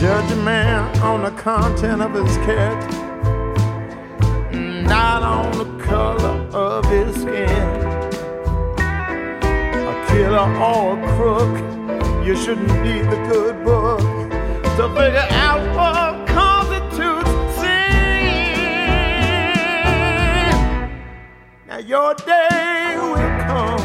[0.00, 2.96] Judge a man on the content of his character,
[4.54, 6.45] not on the color
[6.96, 7.50] his skin.
[9.92, 11.54] A killer or a crook,
[12.26, 14.00] you shouldn't need the good book
[14.76, 18.36] to figure out what constitutes sin.
[21.68, 23.75] Now your day will come.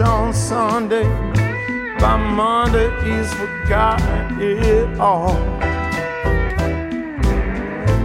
[0.00, 1.04] On Sunday.
[1.98, 5.34] By Monday, he's forgotten it all.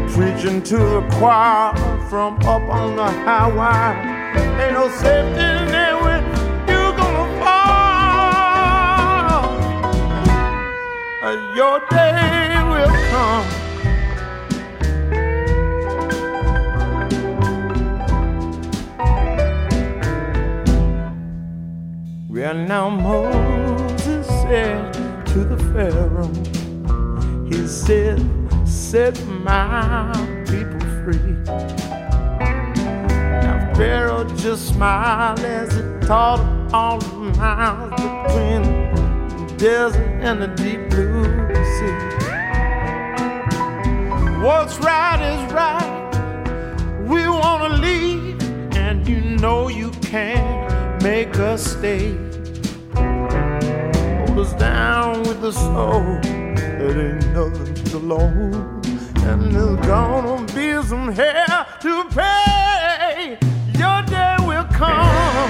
[0.09, 1.75] Preaching to the choir
[2.09, 3.95] from up on the highway.
[4.61, 6.23] Ain't no safety net when
[6.67, 7.85] you gonna fall.
[11.55, 13.54] Your day will come.
[22.55, 24.93] Well, now Moses said
[25.25, 26.31] to the Pharaoh,
[27.49, 28.25] He said,
[28.65, 30.13] Set my
[30.47, 31.33] people free.
[33.43, 36.39] Now Pharaoh just smiled as he taught
[36.73, 38.63] all the miles between
[39.47, 41.25] the desert and the deep blue
[41.75, 41.97] sea.
[44.41, 47.01] What's right is right.
[47.01, 48.41] We want to leave,
[48.77, 52.24] and you know you can't make us stay.
[54.37, 58.81] Us down with the soul that ain't nothing alone.
[59.23, 63.37] And there's gonna be some hell to pay.
[63.79, 65.49] Your day will come.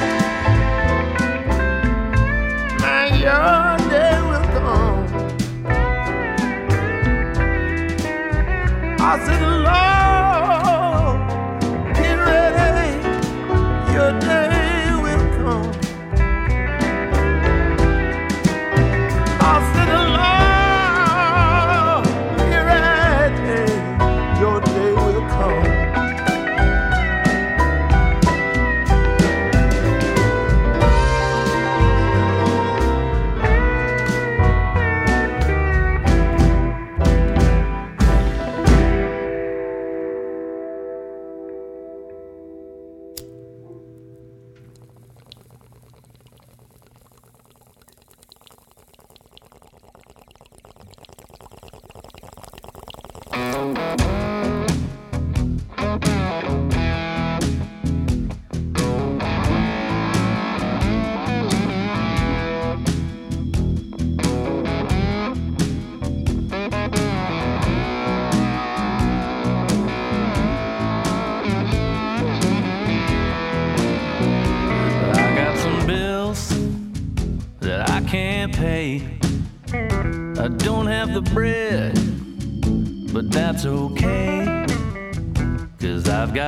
[2.79, 5.05] Man, your day will come.
[9.01, 9.84] I said, Lord,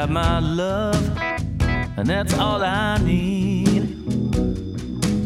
[0.10, 1.18] my love,
[1.98, 3.96] and that's all I need.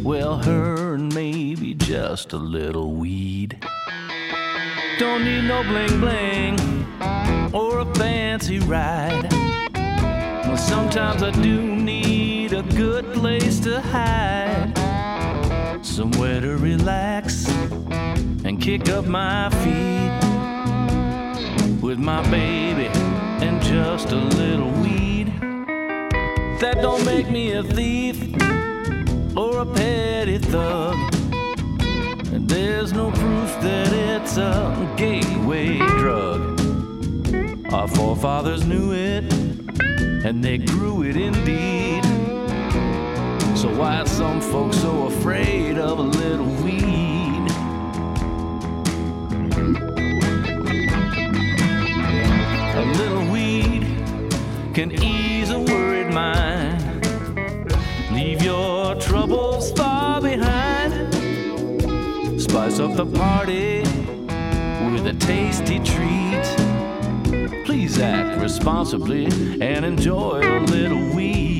[0.04, 3.64] Well, her and maybe just a little weed.
[4.98, 6.60] Don't need no bling bling
[7.54, 9.28] or a fancy ride.
[9.74, 14.74] Well, sometimes I do need a good place to hide,
[15.86, 17.48] somewhere to relax
[18.44, 20.12] and kick up my feet
[21.82, 23.11] with my baby
[23.72, 25.28] just a little weed.
[26.60, 28.18] That don't make me a thief
[29.38, 30.96] or a petty thug.
[32.34, 36.42] And there's no proof that it's a gateway drug.
[37.74, 39.32] Our forefathers knew it
[40.26, 42.04] and they grew it indeed.
[43.58, 47.11] So why are some folks so afraid of a little weed?
[54.82, 57.06] Can ease a worried mind,
[58.12, 61.14] leave your troubles far behind,
[62.42, 63.82] spice up the party
[64.92, 66.44] with a tasty treat.
[67.64, 69.26] Please act responsibly
[69.62, 71.51] and enjoy a little weed.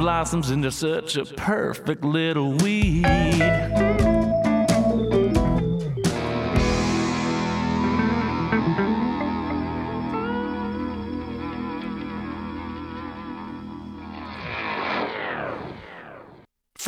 [0.00, 2.79] blossoms in their such a perfect little weed.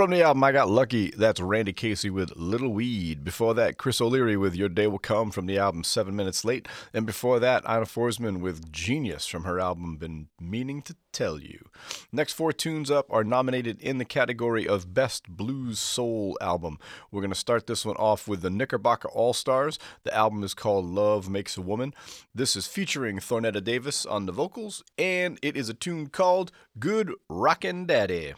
[0.03, 3.23] From the album I Got Lucky, that's Randy Casey with Little Weed.
[3.23, 6.67] Before that, Chris O'Leary with Your Day Will Come from the album Seven Minutes Late.
[6.93, 11.69] And before that, Ina Forsman with Genius from her album Been Meaning to Tell You.
[12.11, 16.81] Next four tunes up are nominated in the category of Best Blues Soul Album.
[17.13, 19.79] We're going to start this one off with the Knickerbocker All Stars.
[20.03, 21.95] The album is called Love Makes a Woman.
[22.35, 26.51] This is featuring Thornetta Davis on the vocals, and it is a tune called
[26.81, 28.35] Good Rockin' Daddy.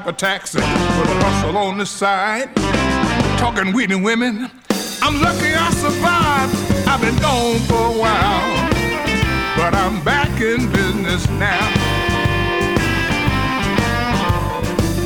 [0.00, 2.54] Drive a taxi with a hustle on the side,
[3.38, 4.50] talking weed and women.
[5.02, 6.88] I'm lucky I survived.
[6.88, 8.70] I've been gone for a while,
[9.56, 11.60] but I'm back in business now.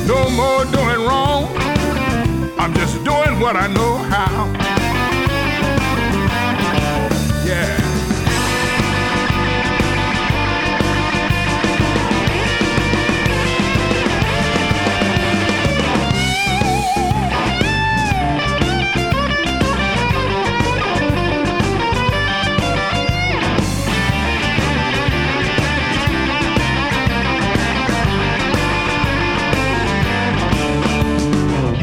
[0.07, 1.51] No more doing wrong.
[2.57, 4.45] I'm just doing what I know how.
[7.45, 7.84] Yeah.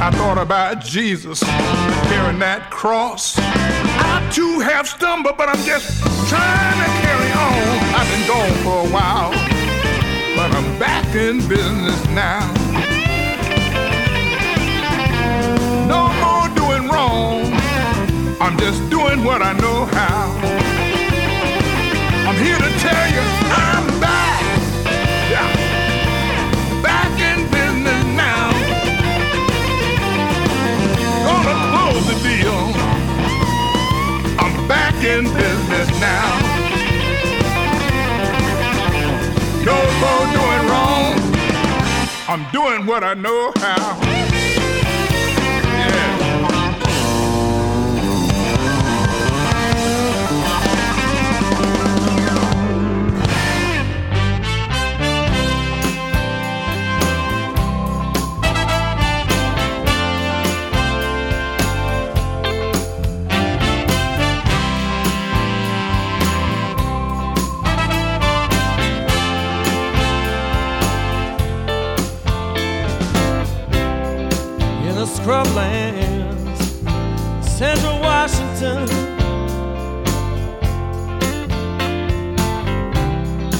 [0.04, 1.44] I thought about Jesus
[2.10, 3.34] carrying that cross.
[3.38, 7.62] I too have stumbled, but I'm just trying to carry on.
[7.94, 9.30] I've been gone for a while,
[10.34, 12.42] but I'm back in business now.
[15.86, 17.46] No more doing wrong.
[18.42, 20.34] I'm just doing what I know how.
[22.26, 23.22] I'm here to tell you
[23.54, 24.11] I'm back.
[39.64, 41.14] No more doing wrong.
[42.28, 44.11] I'm doing what I know how.
[78.62, 78.86] Washington.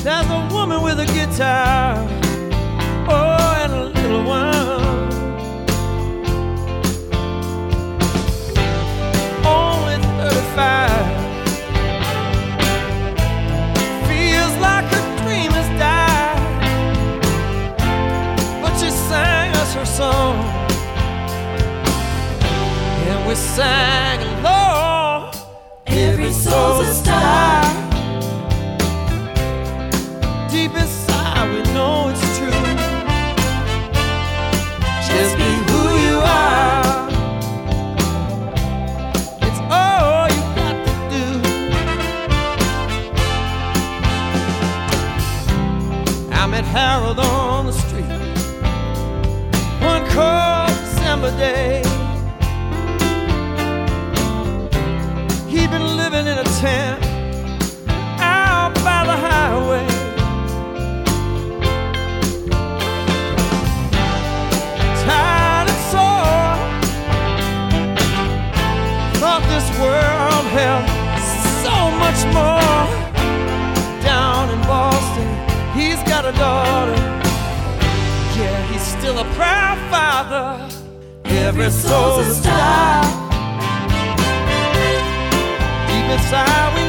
[0.02, 1.96] There's a woman with a guitar,
[3.08, 4.52] oh, and a little one.
[9.44, 10.90] Only 35.
[14.06, 14.90] Feels like
[15.22, 16.40] dream has died,
[18.62, 20.36] but she sang us her song
[23.08, 24.31] and we sang.
[26.52, 27.62] Star.
[30.50, 32.62] Deep inside, we know it's true.
[35.08, 37.08] Just be who you are.
[39.40, 41.24] It's all you got to do.
[46.32, 48.12] I met Harold on the street
[49.80, 51.81] one cold December day.
[70.58, 70.84] Held
[71.64, 72.84] so much more.
[74.04, 75.28] Down in Boston,
[75.78, 77.00] he's got a daughter.
[78.36, 80.46] Yeah, he's still a proud father.
[81.24, 83.02] Every soul's a star.
[85.88, 86.81] Deep inside, we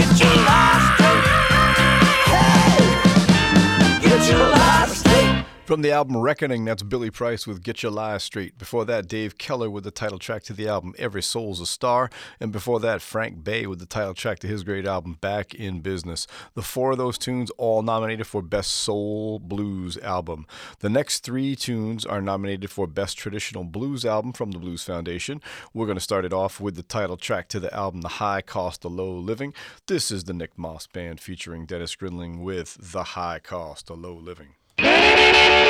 [0.00, 0.49] Get you.
[5.70, 8.58] From the album Reckoning, that's Billy Price with Get Your Lies Straight*.
[8.58, 12.10] Before that, Dave Keller with the title track to the album Every Soul's a Star.
[12.40, 15.78] And before that, Frank Bey with the title track to his great album Back in
[15.78, 16.26] Business.
[16.54, 20.44] The four of those tunes all nominated for Best Soul Blues Album.
[20.80, 25.40] The next three tunes are nominated for Best Traditional Blues Album from the Blues Foundation.
[25.72, 28.42] We're going to start it off with the title track to the album The High
[28.42, 29.54] Cost of Low Living.
[29.86, 34.16] This is the Nick Moss Band featuring Dennis Gruenling with The High Cost of Low
[34.16, 34.56] Living.
[34.82, 35.69] Thank you.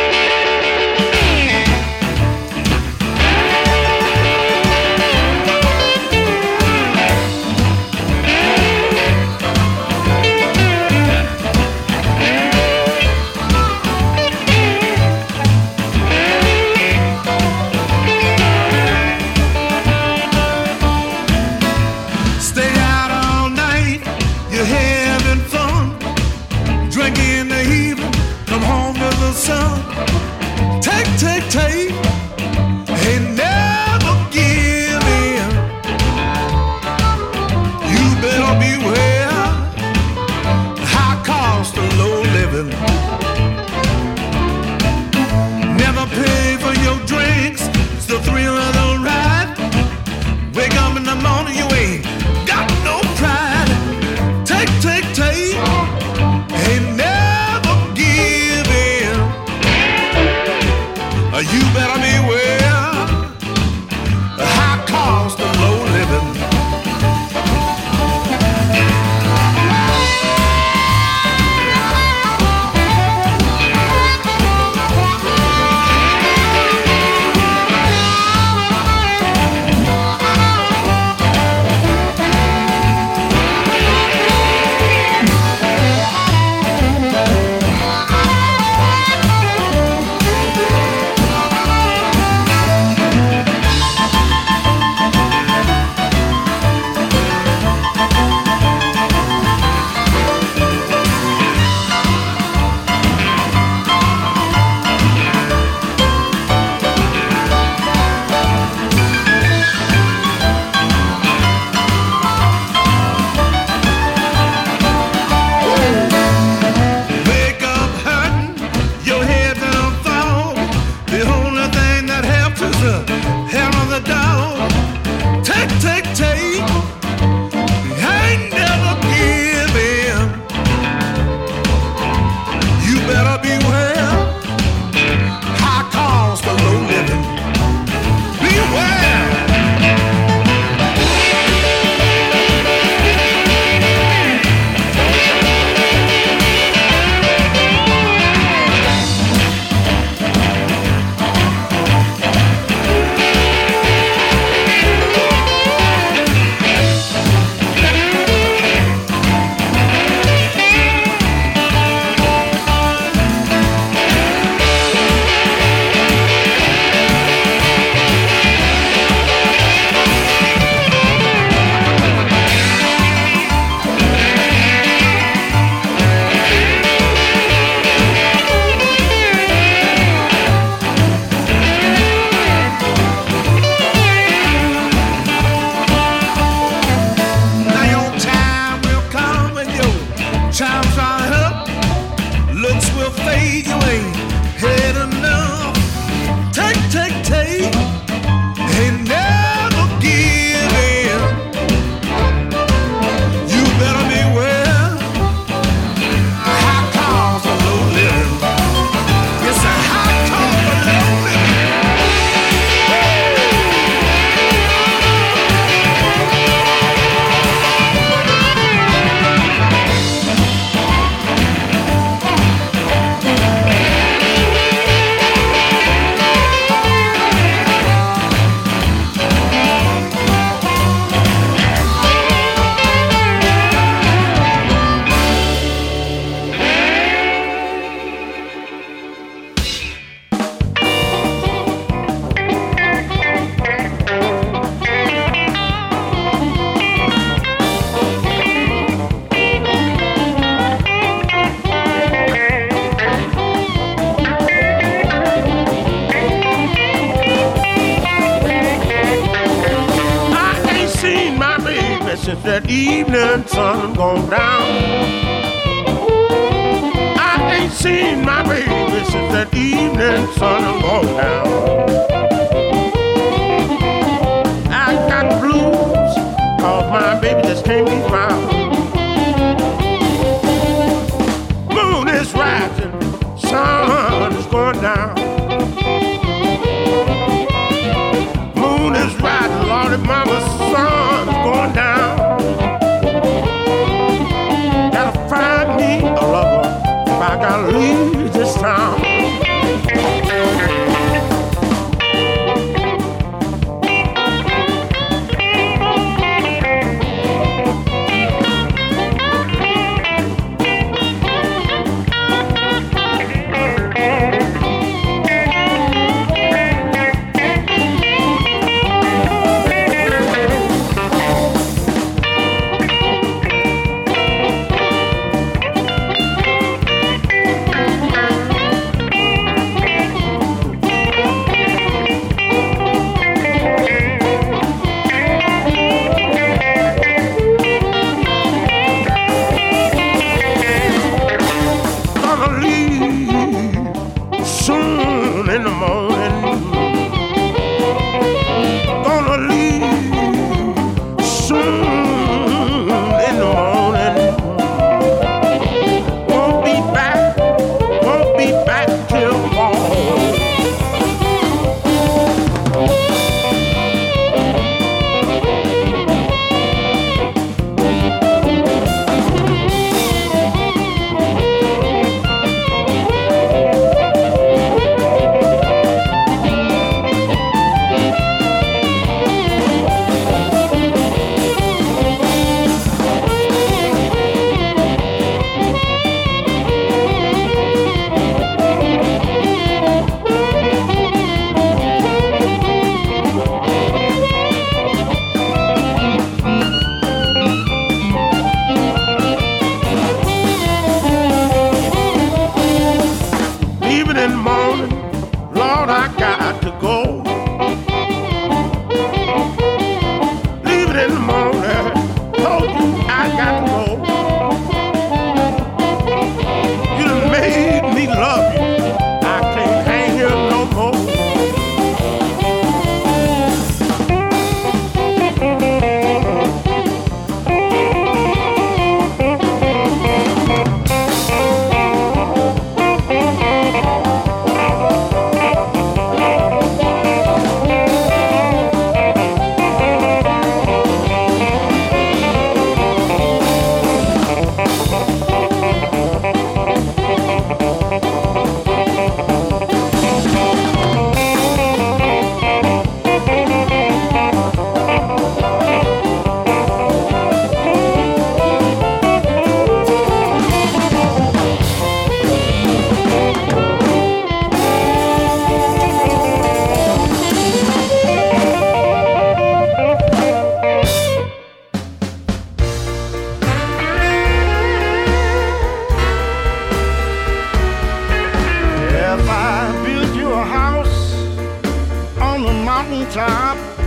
[483.13, 483.80] The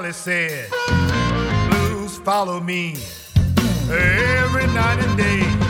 [0.00, 0.70] Charlie said.
[1.68, 2.96] Blues follow me
[3.90, 5.69] every night and day.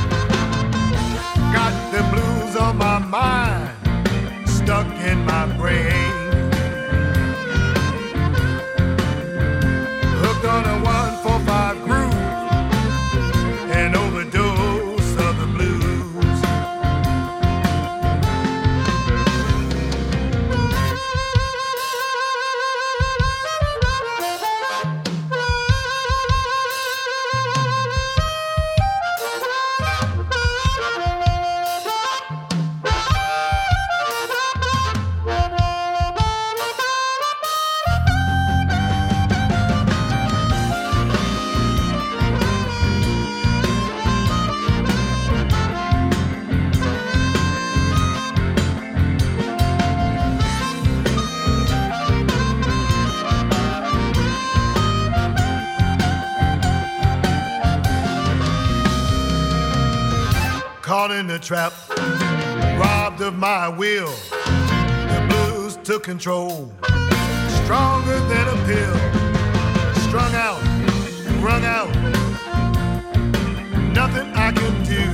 [61.51, 61.73] Trap,
[62.79, 64.15] robbed of my will.
[64.31, 66.71] The blues took control,
[67.65, 68.97] stronger than a pill.
[70.07, 70.63] Strung out,
[71.43, 71.93] wrung out,
[73.93, 75.05] nothing I can do.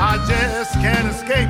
[0.00, 1.47] I just can't escape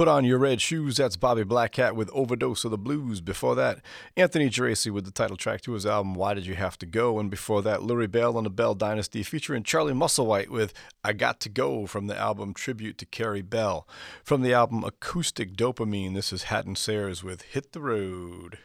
[0.00, 3.20] Put On Your Red Shoes, that's Bobby BlackHat with Overdose of the Blues.
[3.20, 3.80] Before that,
[4.16, 7.18] Anthony Geraci with the title track to his album Why Did You Have to Go?
[7.18, 10.72] And before that, Lurrie Bell and the Bell Dynasty featuring Charlie Musselwhite with
[11.04, 13.86] I Got to Go from the album Tribute to Carey Bell.
[14.24, 18.56] From the album Acoustic Dopamine, this is Hadden Sayers with Hit the Road.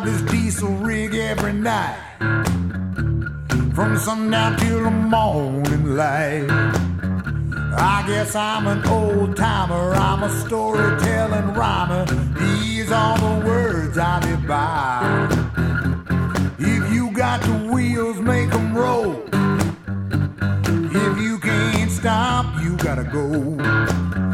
[0.00, 1.96] Drive this diesel rig every night
[3.74, 6.46] from sundown till the morning light.
[7.72, 9.94] I guess I'm an old timer.
[9.94, 12.04] I'm a storytelling rhymer.
[12.38, 15.28] These are the words I by.
[16.58, 19.22] If you got the wheels, make 'em roll.
[21.04, 24.29] If you can't stop, you gotta go.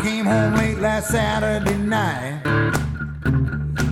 [0.00, 2.40] I came home late last Saturday night.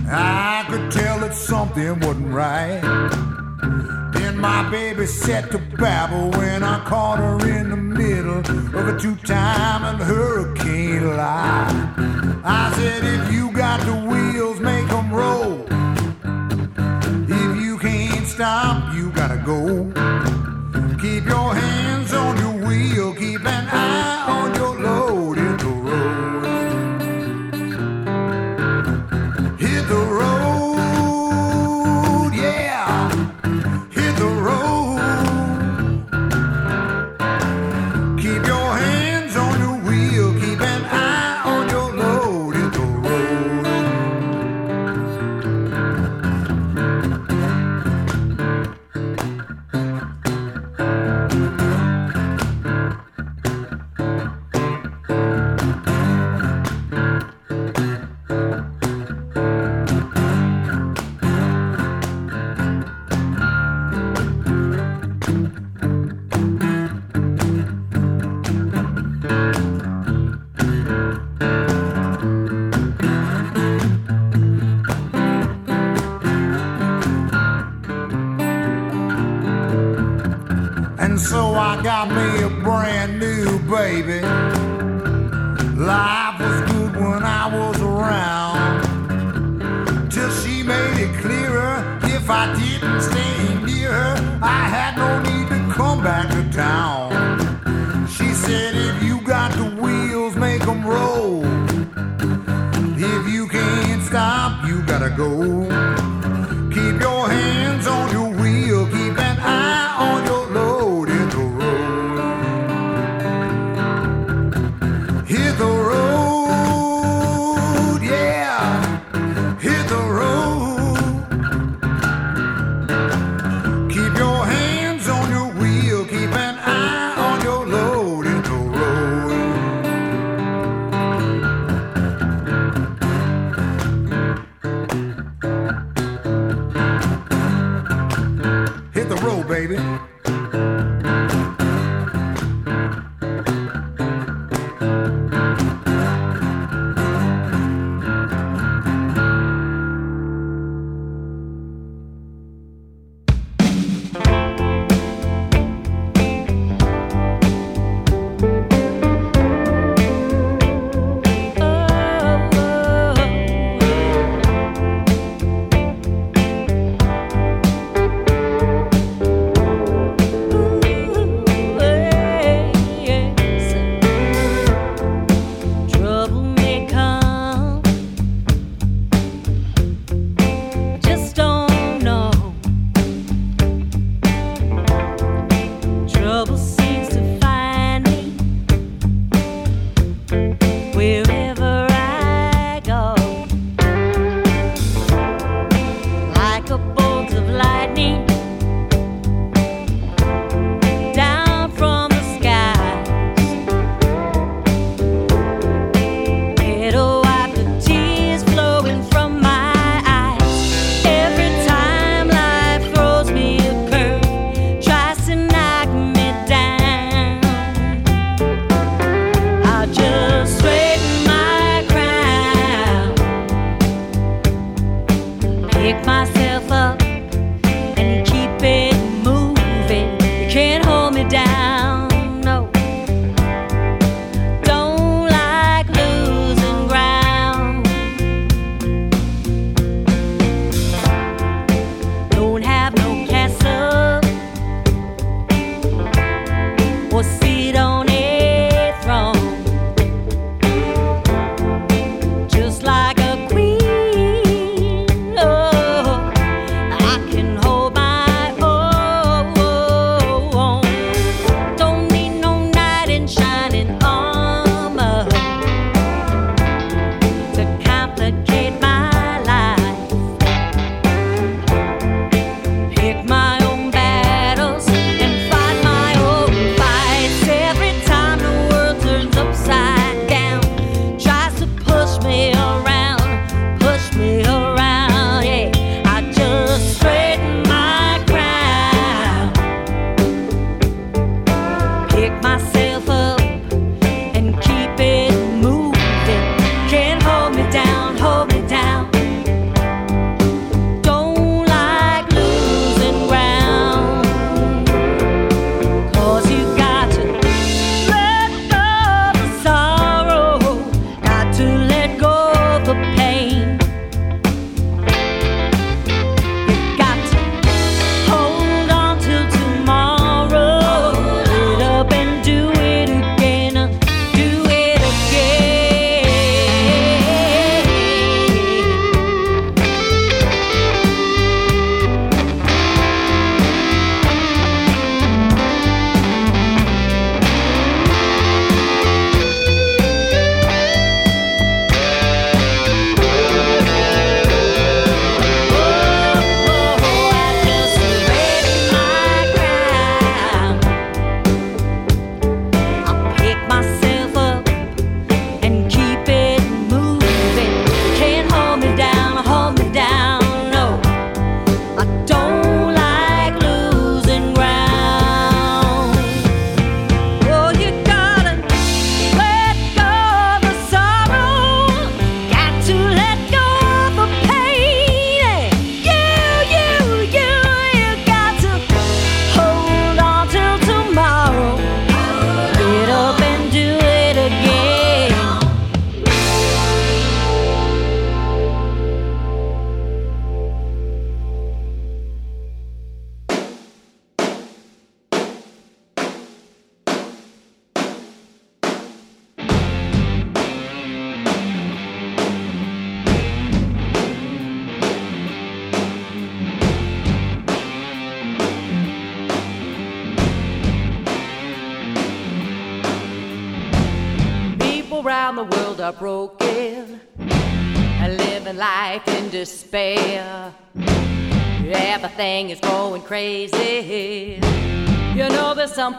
[0.09, 2.81] I could tell that something wasn't right.
[4.13, 8.99] Then my baby set to babble when I caught her in the middle of a
[8.99, 11.93] two-time hurricane lie.
[12.43, 14.78] I said, if you got the wheels, make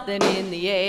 [0.06, 0.79] something in the air.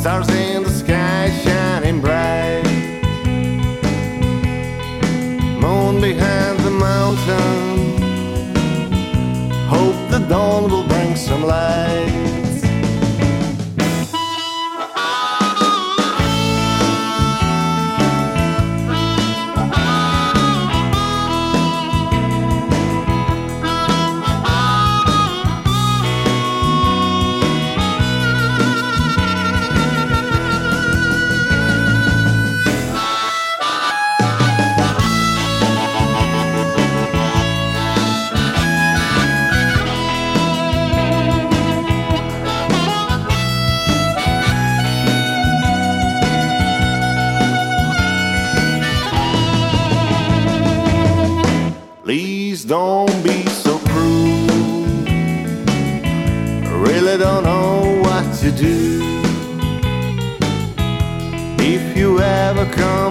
[0.00, 2.64] Stars in the sky shining bright.
[5.60, 8.00] Moon behind the mountain.
[9.68, 12.29] Hope the dawn will bring some light.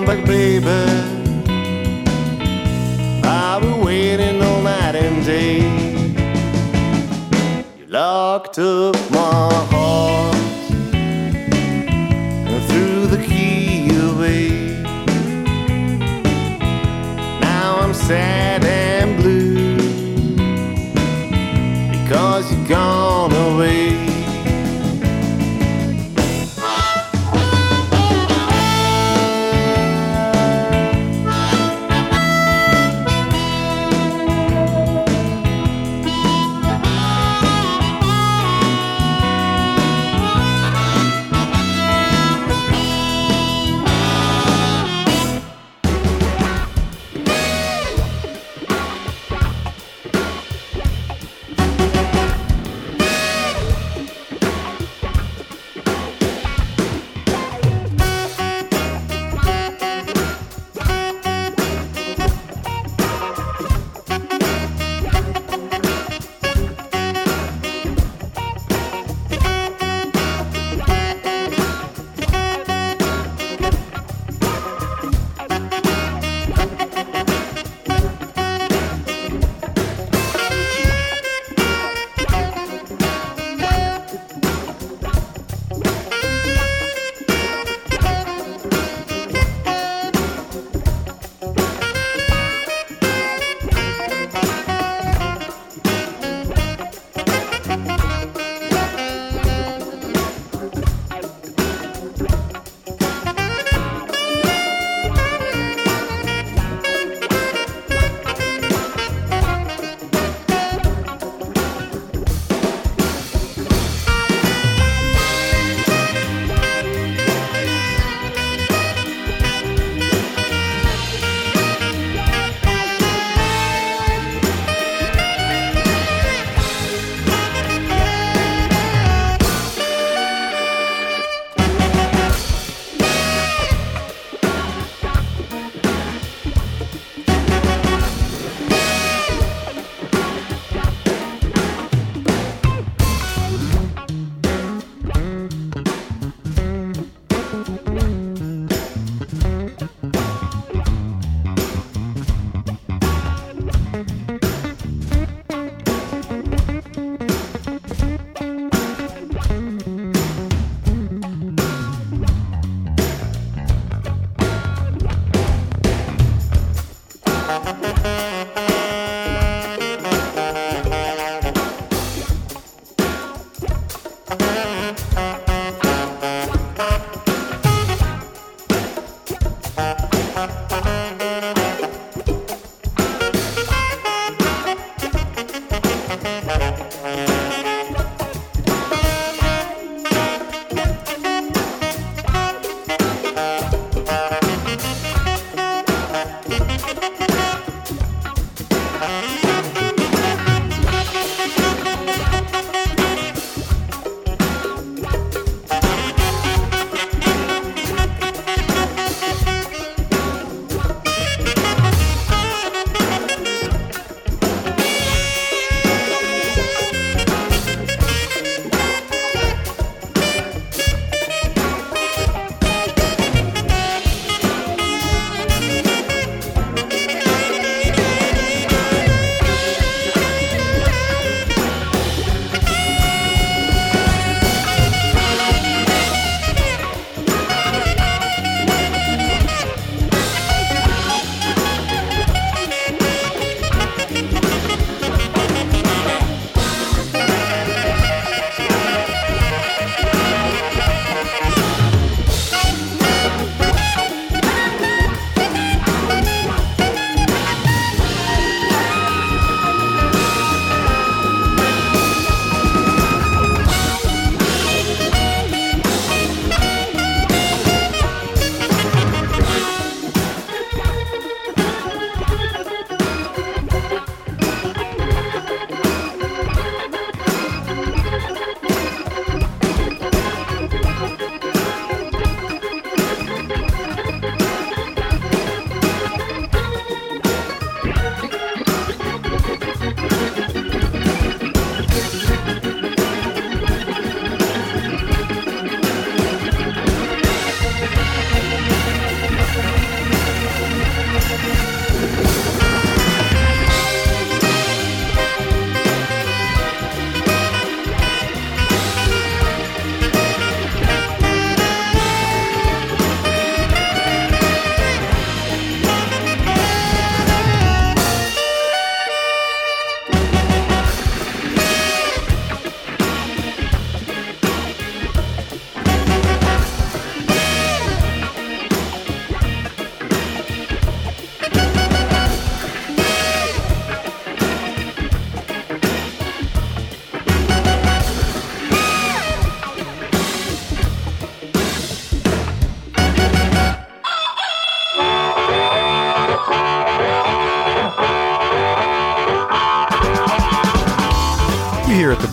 [0.10, 0.79] Like, baby.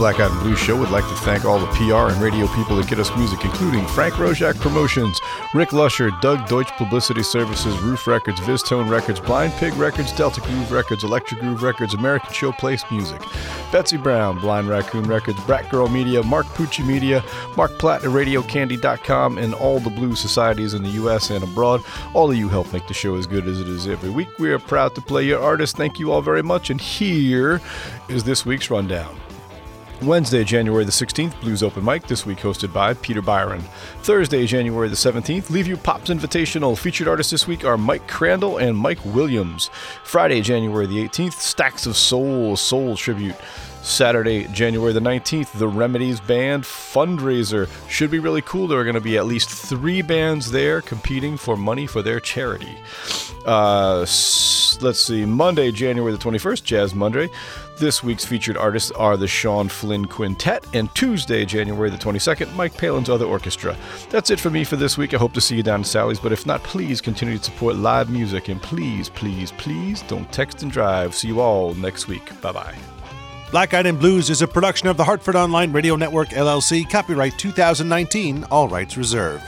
[0.06, 2.22] Like the Black Eyed and Blue Show would like to thank all the PR and
[2.22, 5.20] radio people that get us music, including Frank Roszak Promotions,
[5.52, 10.70] Rick Lusher, Doug Deutsch Publicity Services, Ruf Records, VizzTone Records, Blind Pig Records, Delta Groove
[10.70, 13.20] Records, Electric Groove Records, American Showplace Music,
[13.72, 17.24] Betsy Brown, Blind Raccoon Records, Brat Girl Media, Mark Pucci Media,
[17.56, 21.30] Mark Platt at RadioCandy.com, and all the blues societies in the U.S.
[21.30, 21.82] and abroad.
[22.14, 24.28] All of you help make the show as good as it is every week.
[24.38, 25.76] We are proud to play your artists.
[25.76, 26.70] Thank you all very much.
[26.70, 27.60] And here
[28.08, 29.25] is this week's rundown.
[30.02, 33.60] Wednesday, January the 16th, Blues Open Mic, this week hosted by Peter Byron.
[34.02, 36.76] Thursday, January the 17th, Leave You Pops Invitational.
[36.76, 39.70] Featured artists this week are Mike Crandall and Mike Williams.
[40.04, 43.36] Friday, January the 18th, Stacks of Soul, Soul Tribute.
[43.86, 47.68] Saturday, January the 19th, the Remedies Band fundraiser.
[47.88, 48.66] Should be really cool.
[48.66, 52.18] There are going to be at least three bands there competing for money for their
[52.18, 52.76] charity.
[53.46, 57.30] Uh, let's see, Monday, January the 21st, Jazz Monday.
[57.78, 62.74] This week's featured artists are the Sean Flynn Quintet, and Tuesday, January the 22nd, Mike
[62.74, 63.76] Palin's Other Orchestra.
[64.08, 65.12] That's it for me for this week.
[65.12, 67.76] I hope to see you down at Sully's, but if not, please continue to support
[67.76, 71.14] live music, and please, please, please don't text and drive.
[71.14, 72.40] See you all next week.
[72.40, 72.74] Bye bye.
[73.50, 78.44] Black and Blues is a production of the Hartford Online Radio Network, LLC, copyright 2019,
[78.50, 79.44] all rights reserved.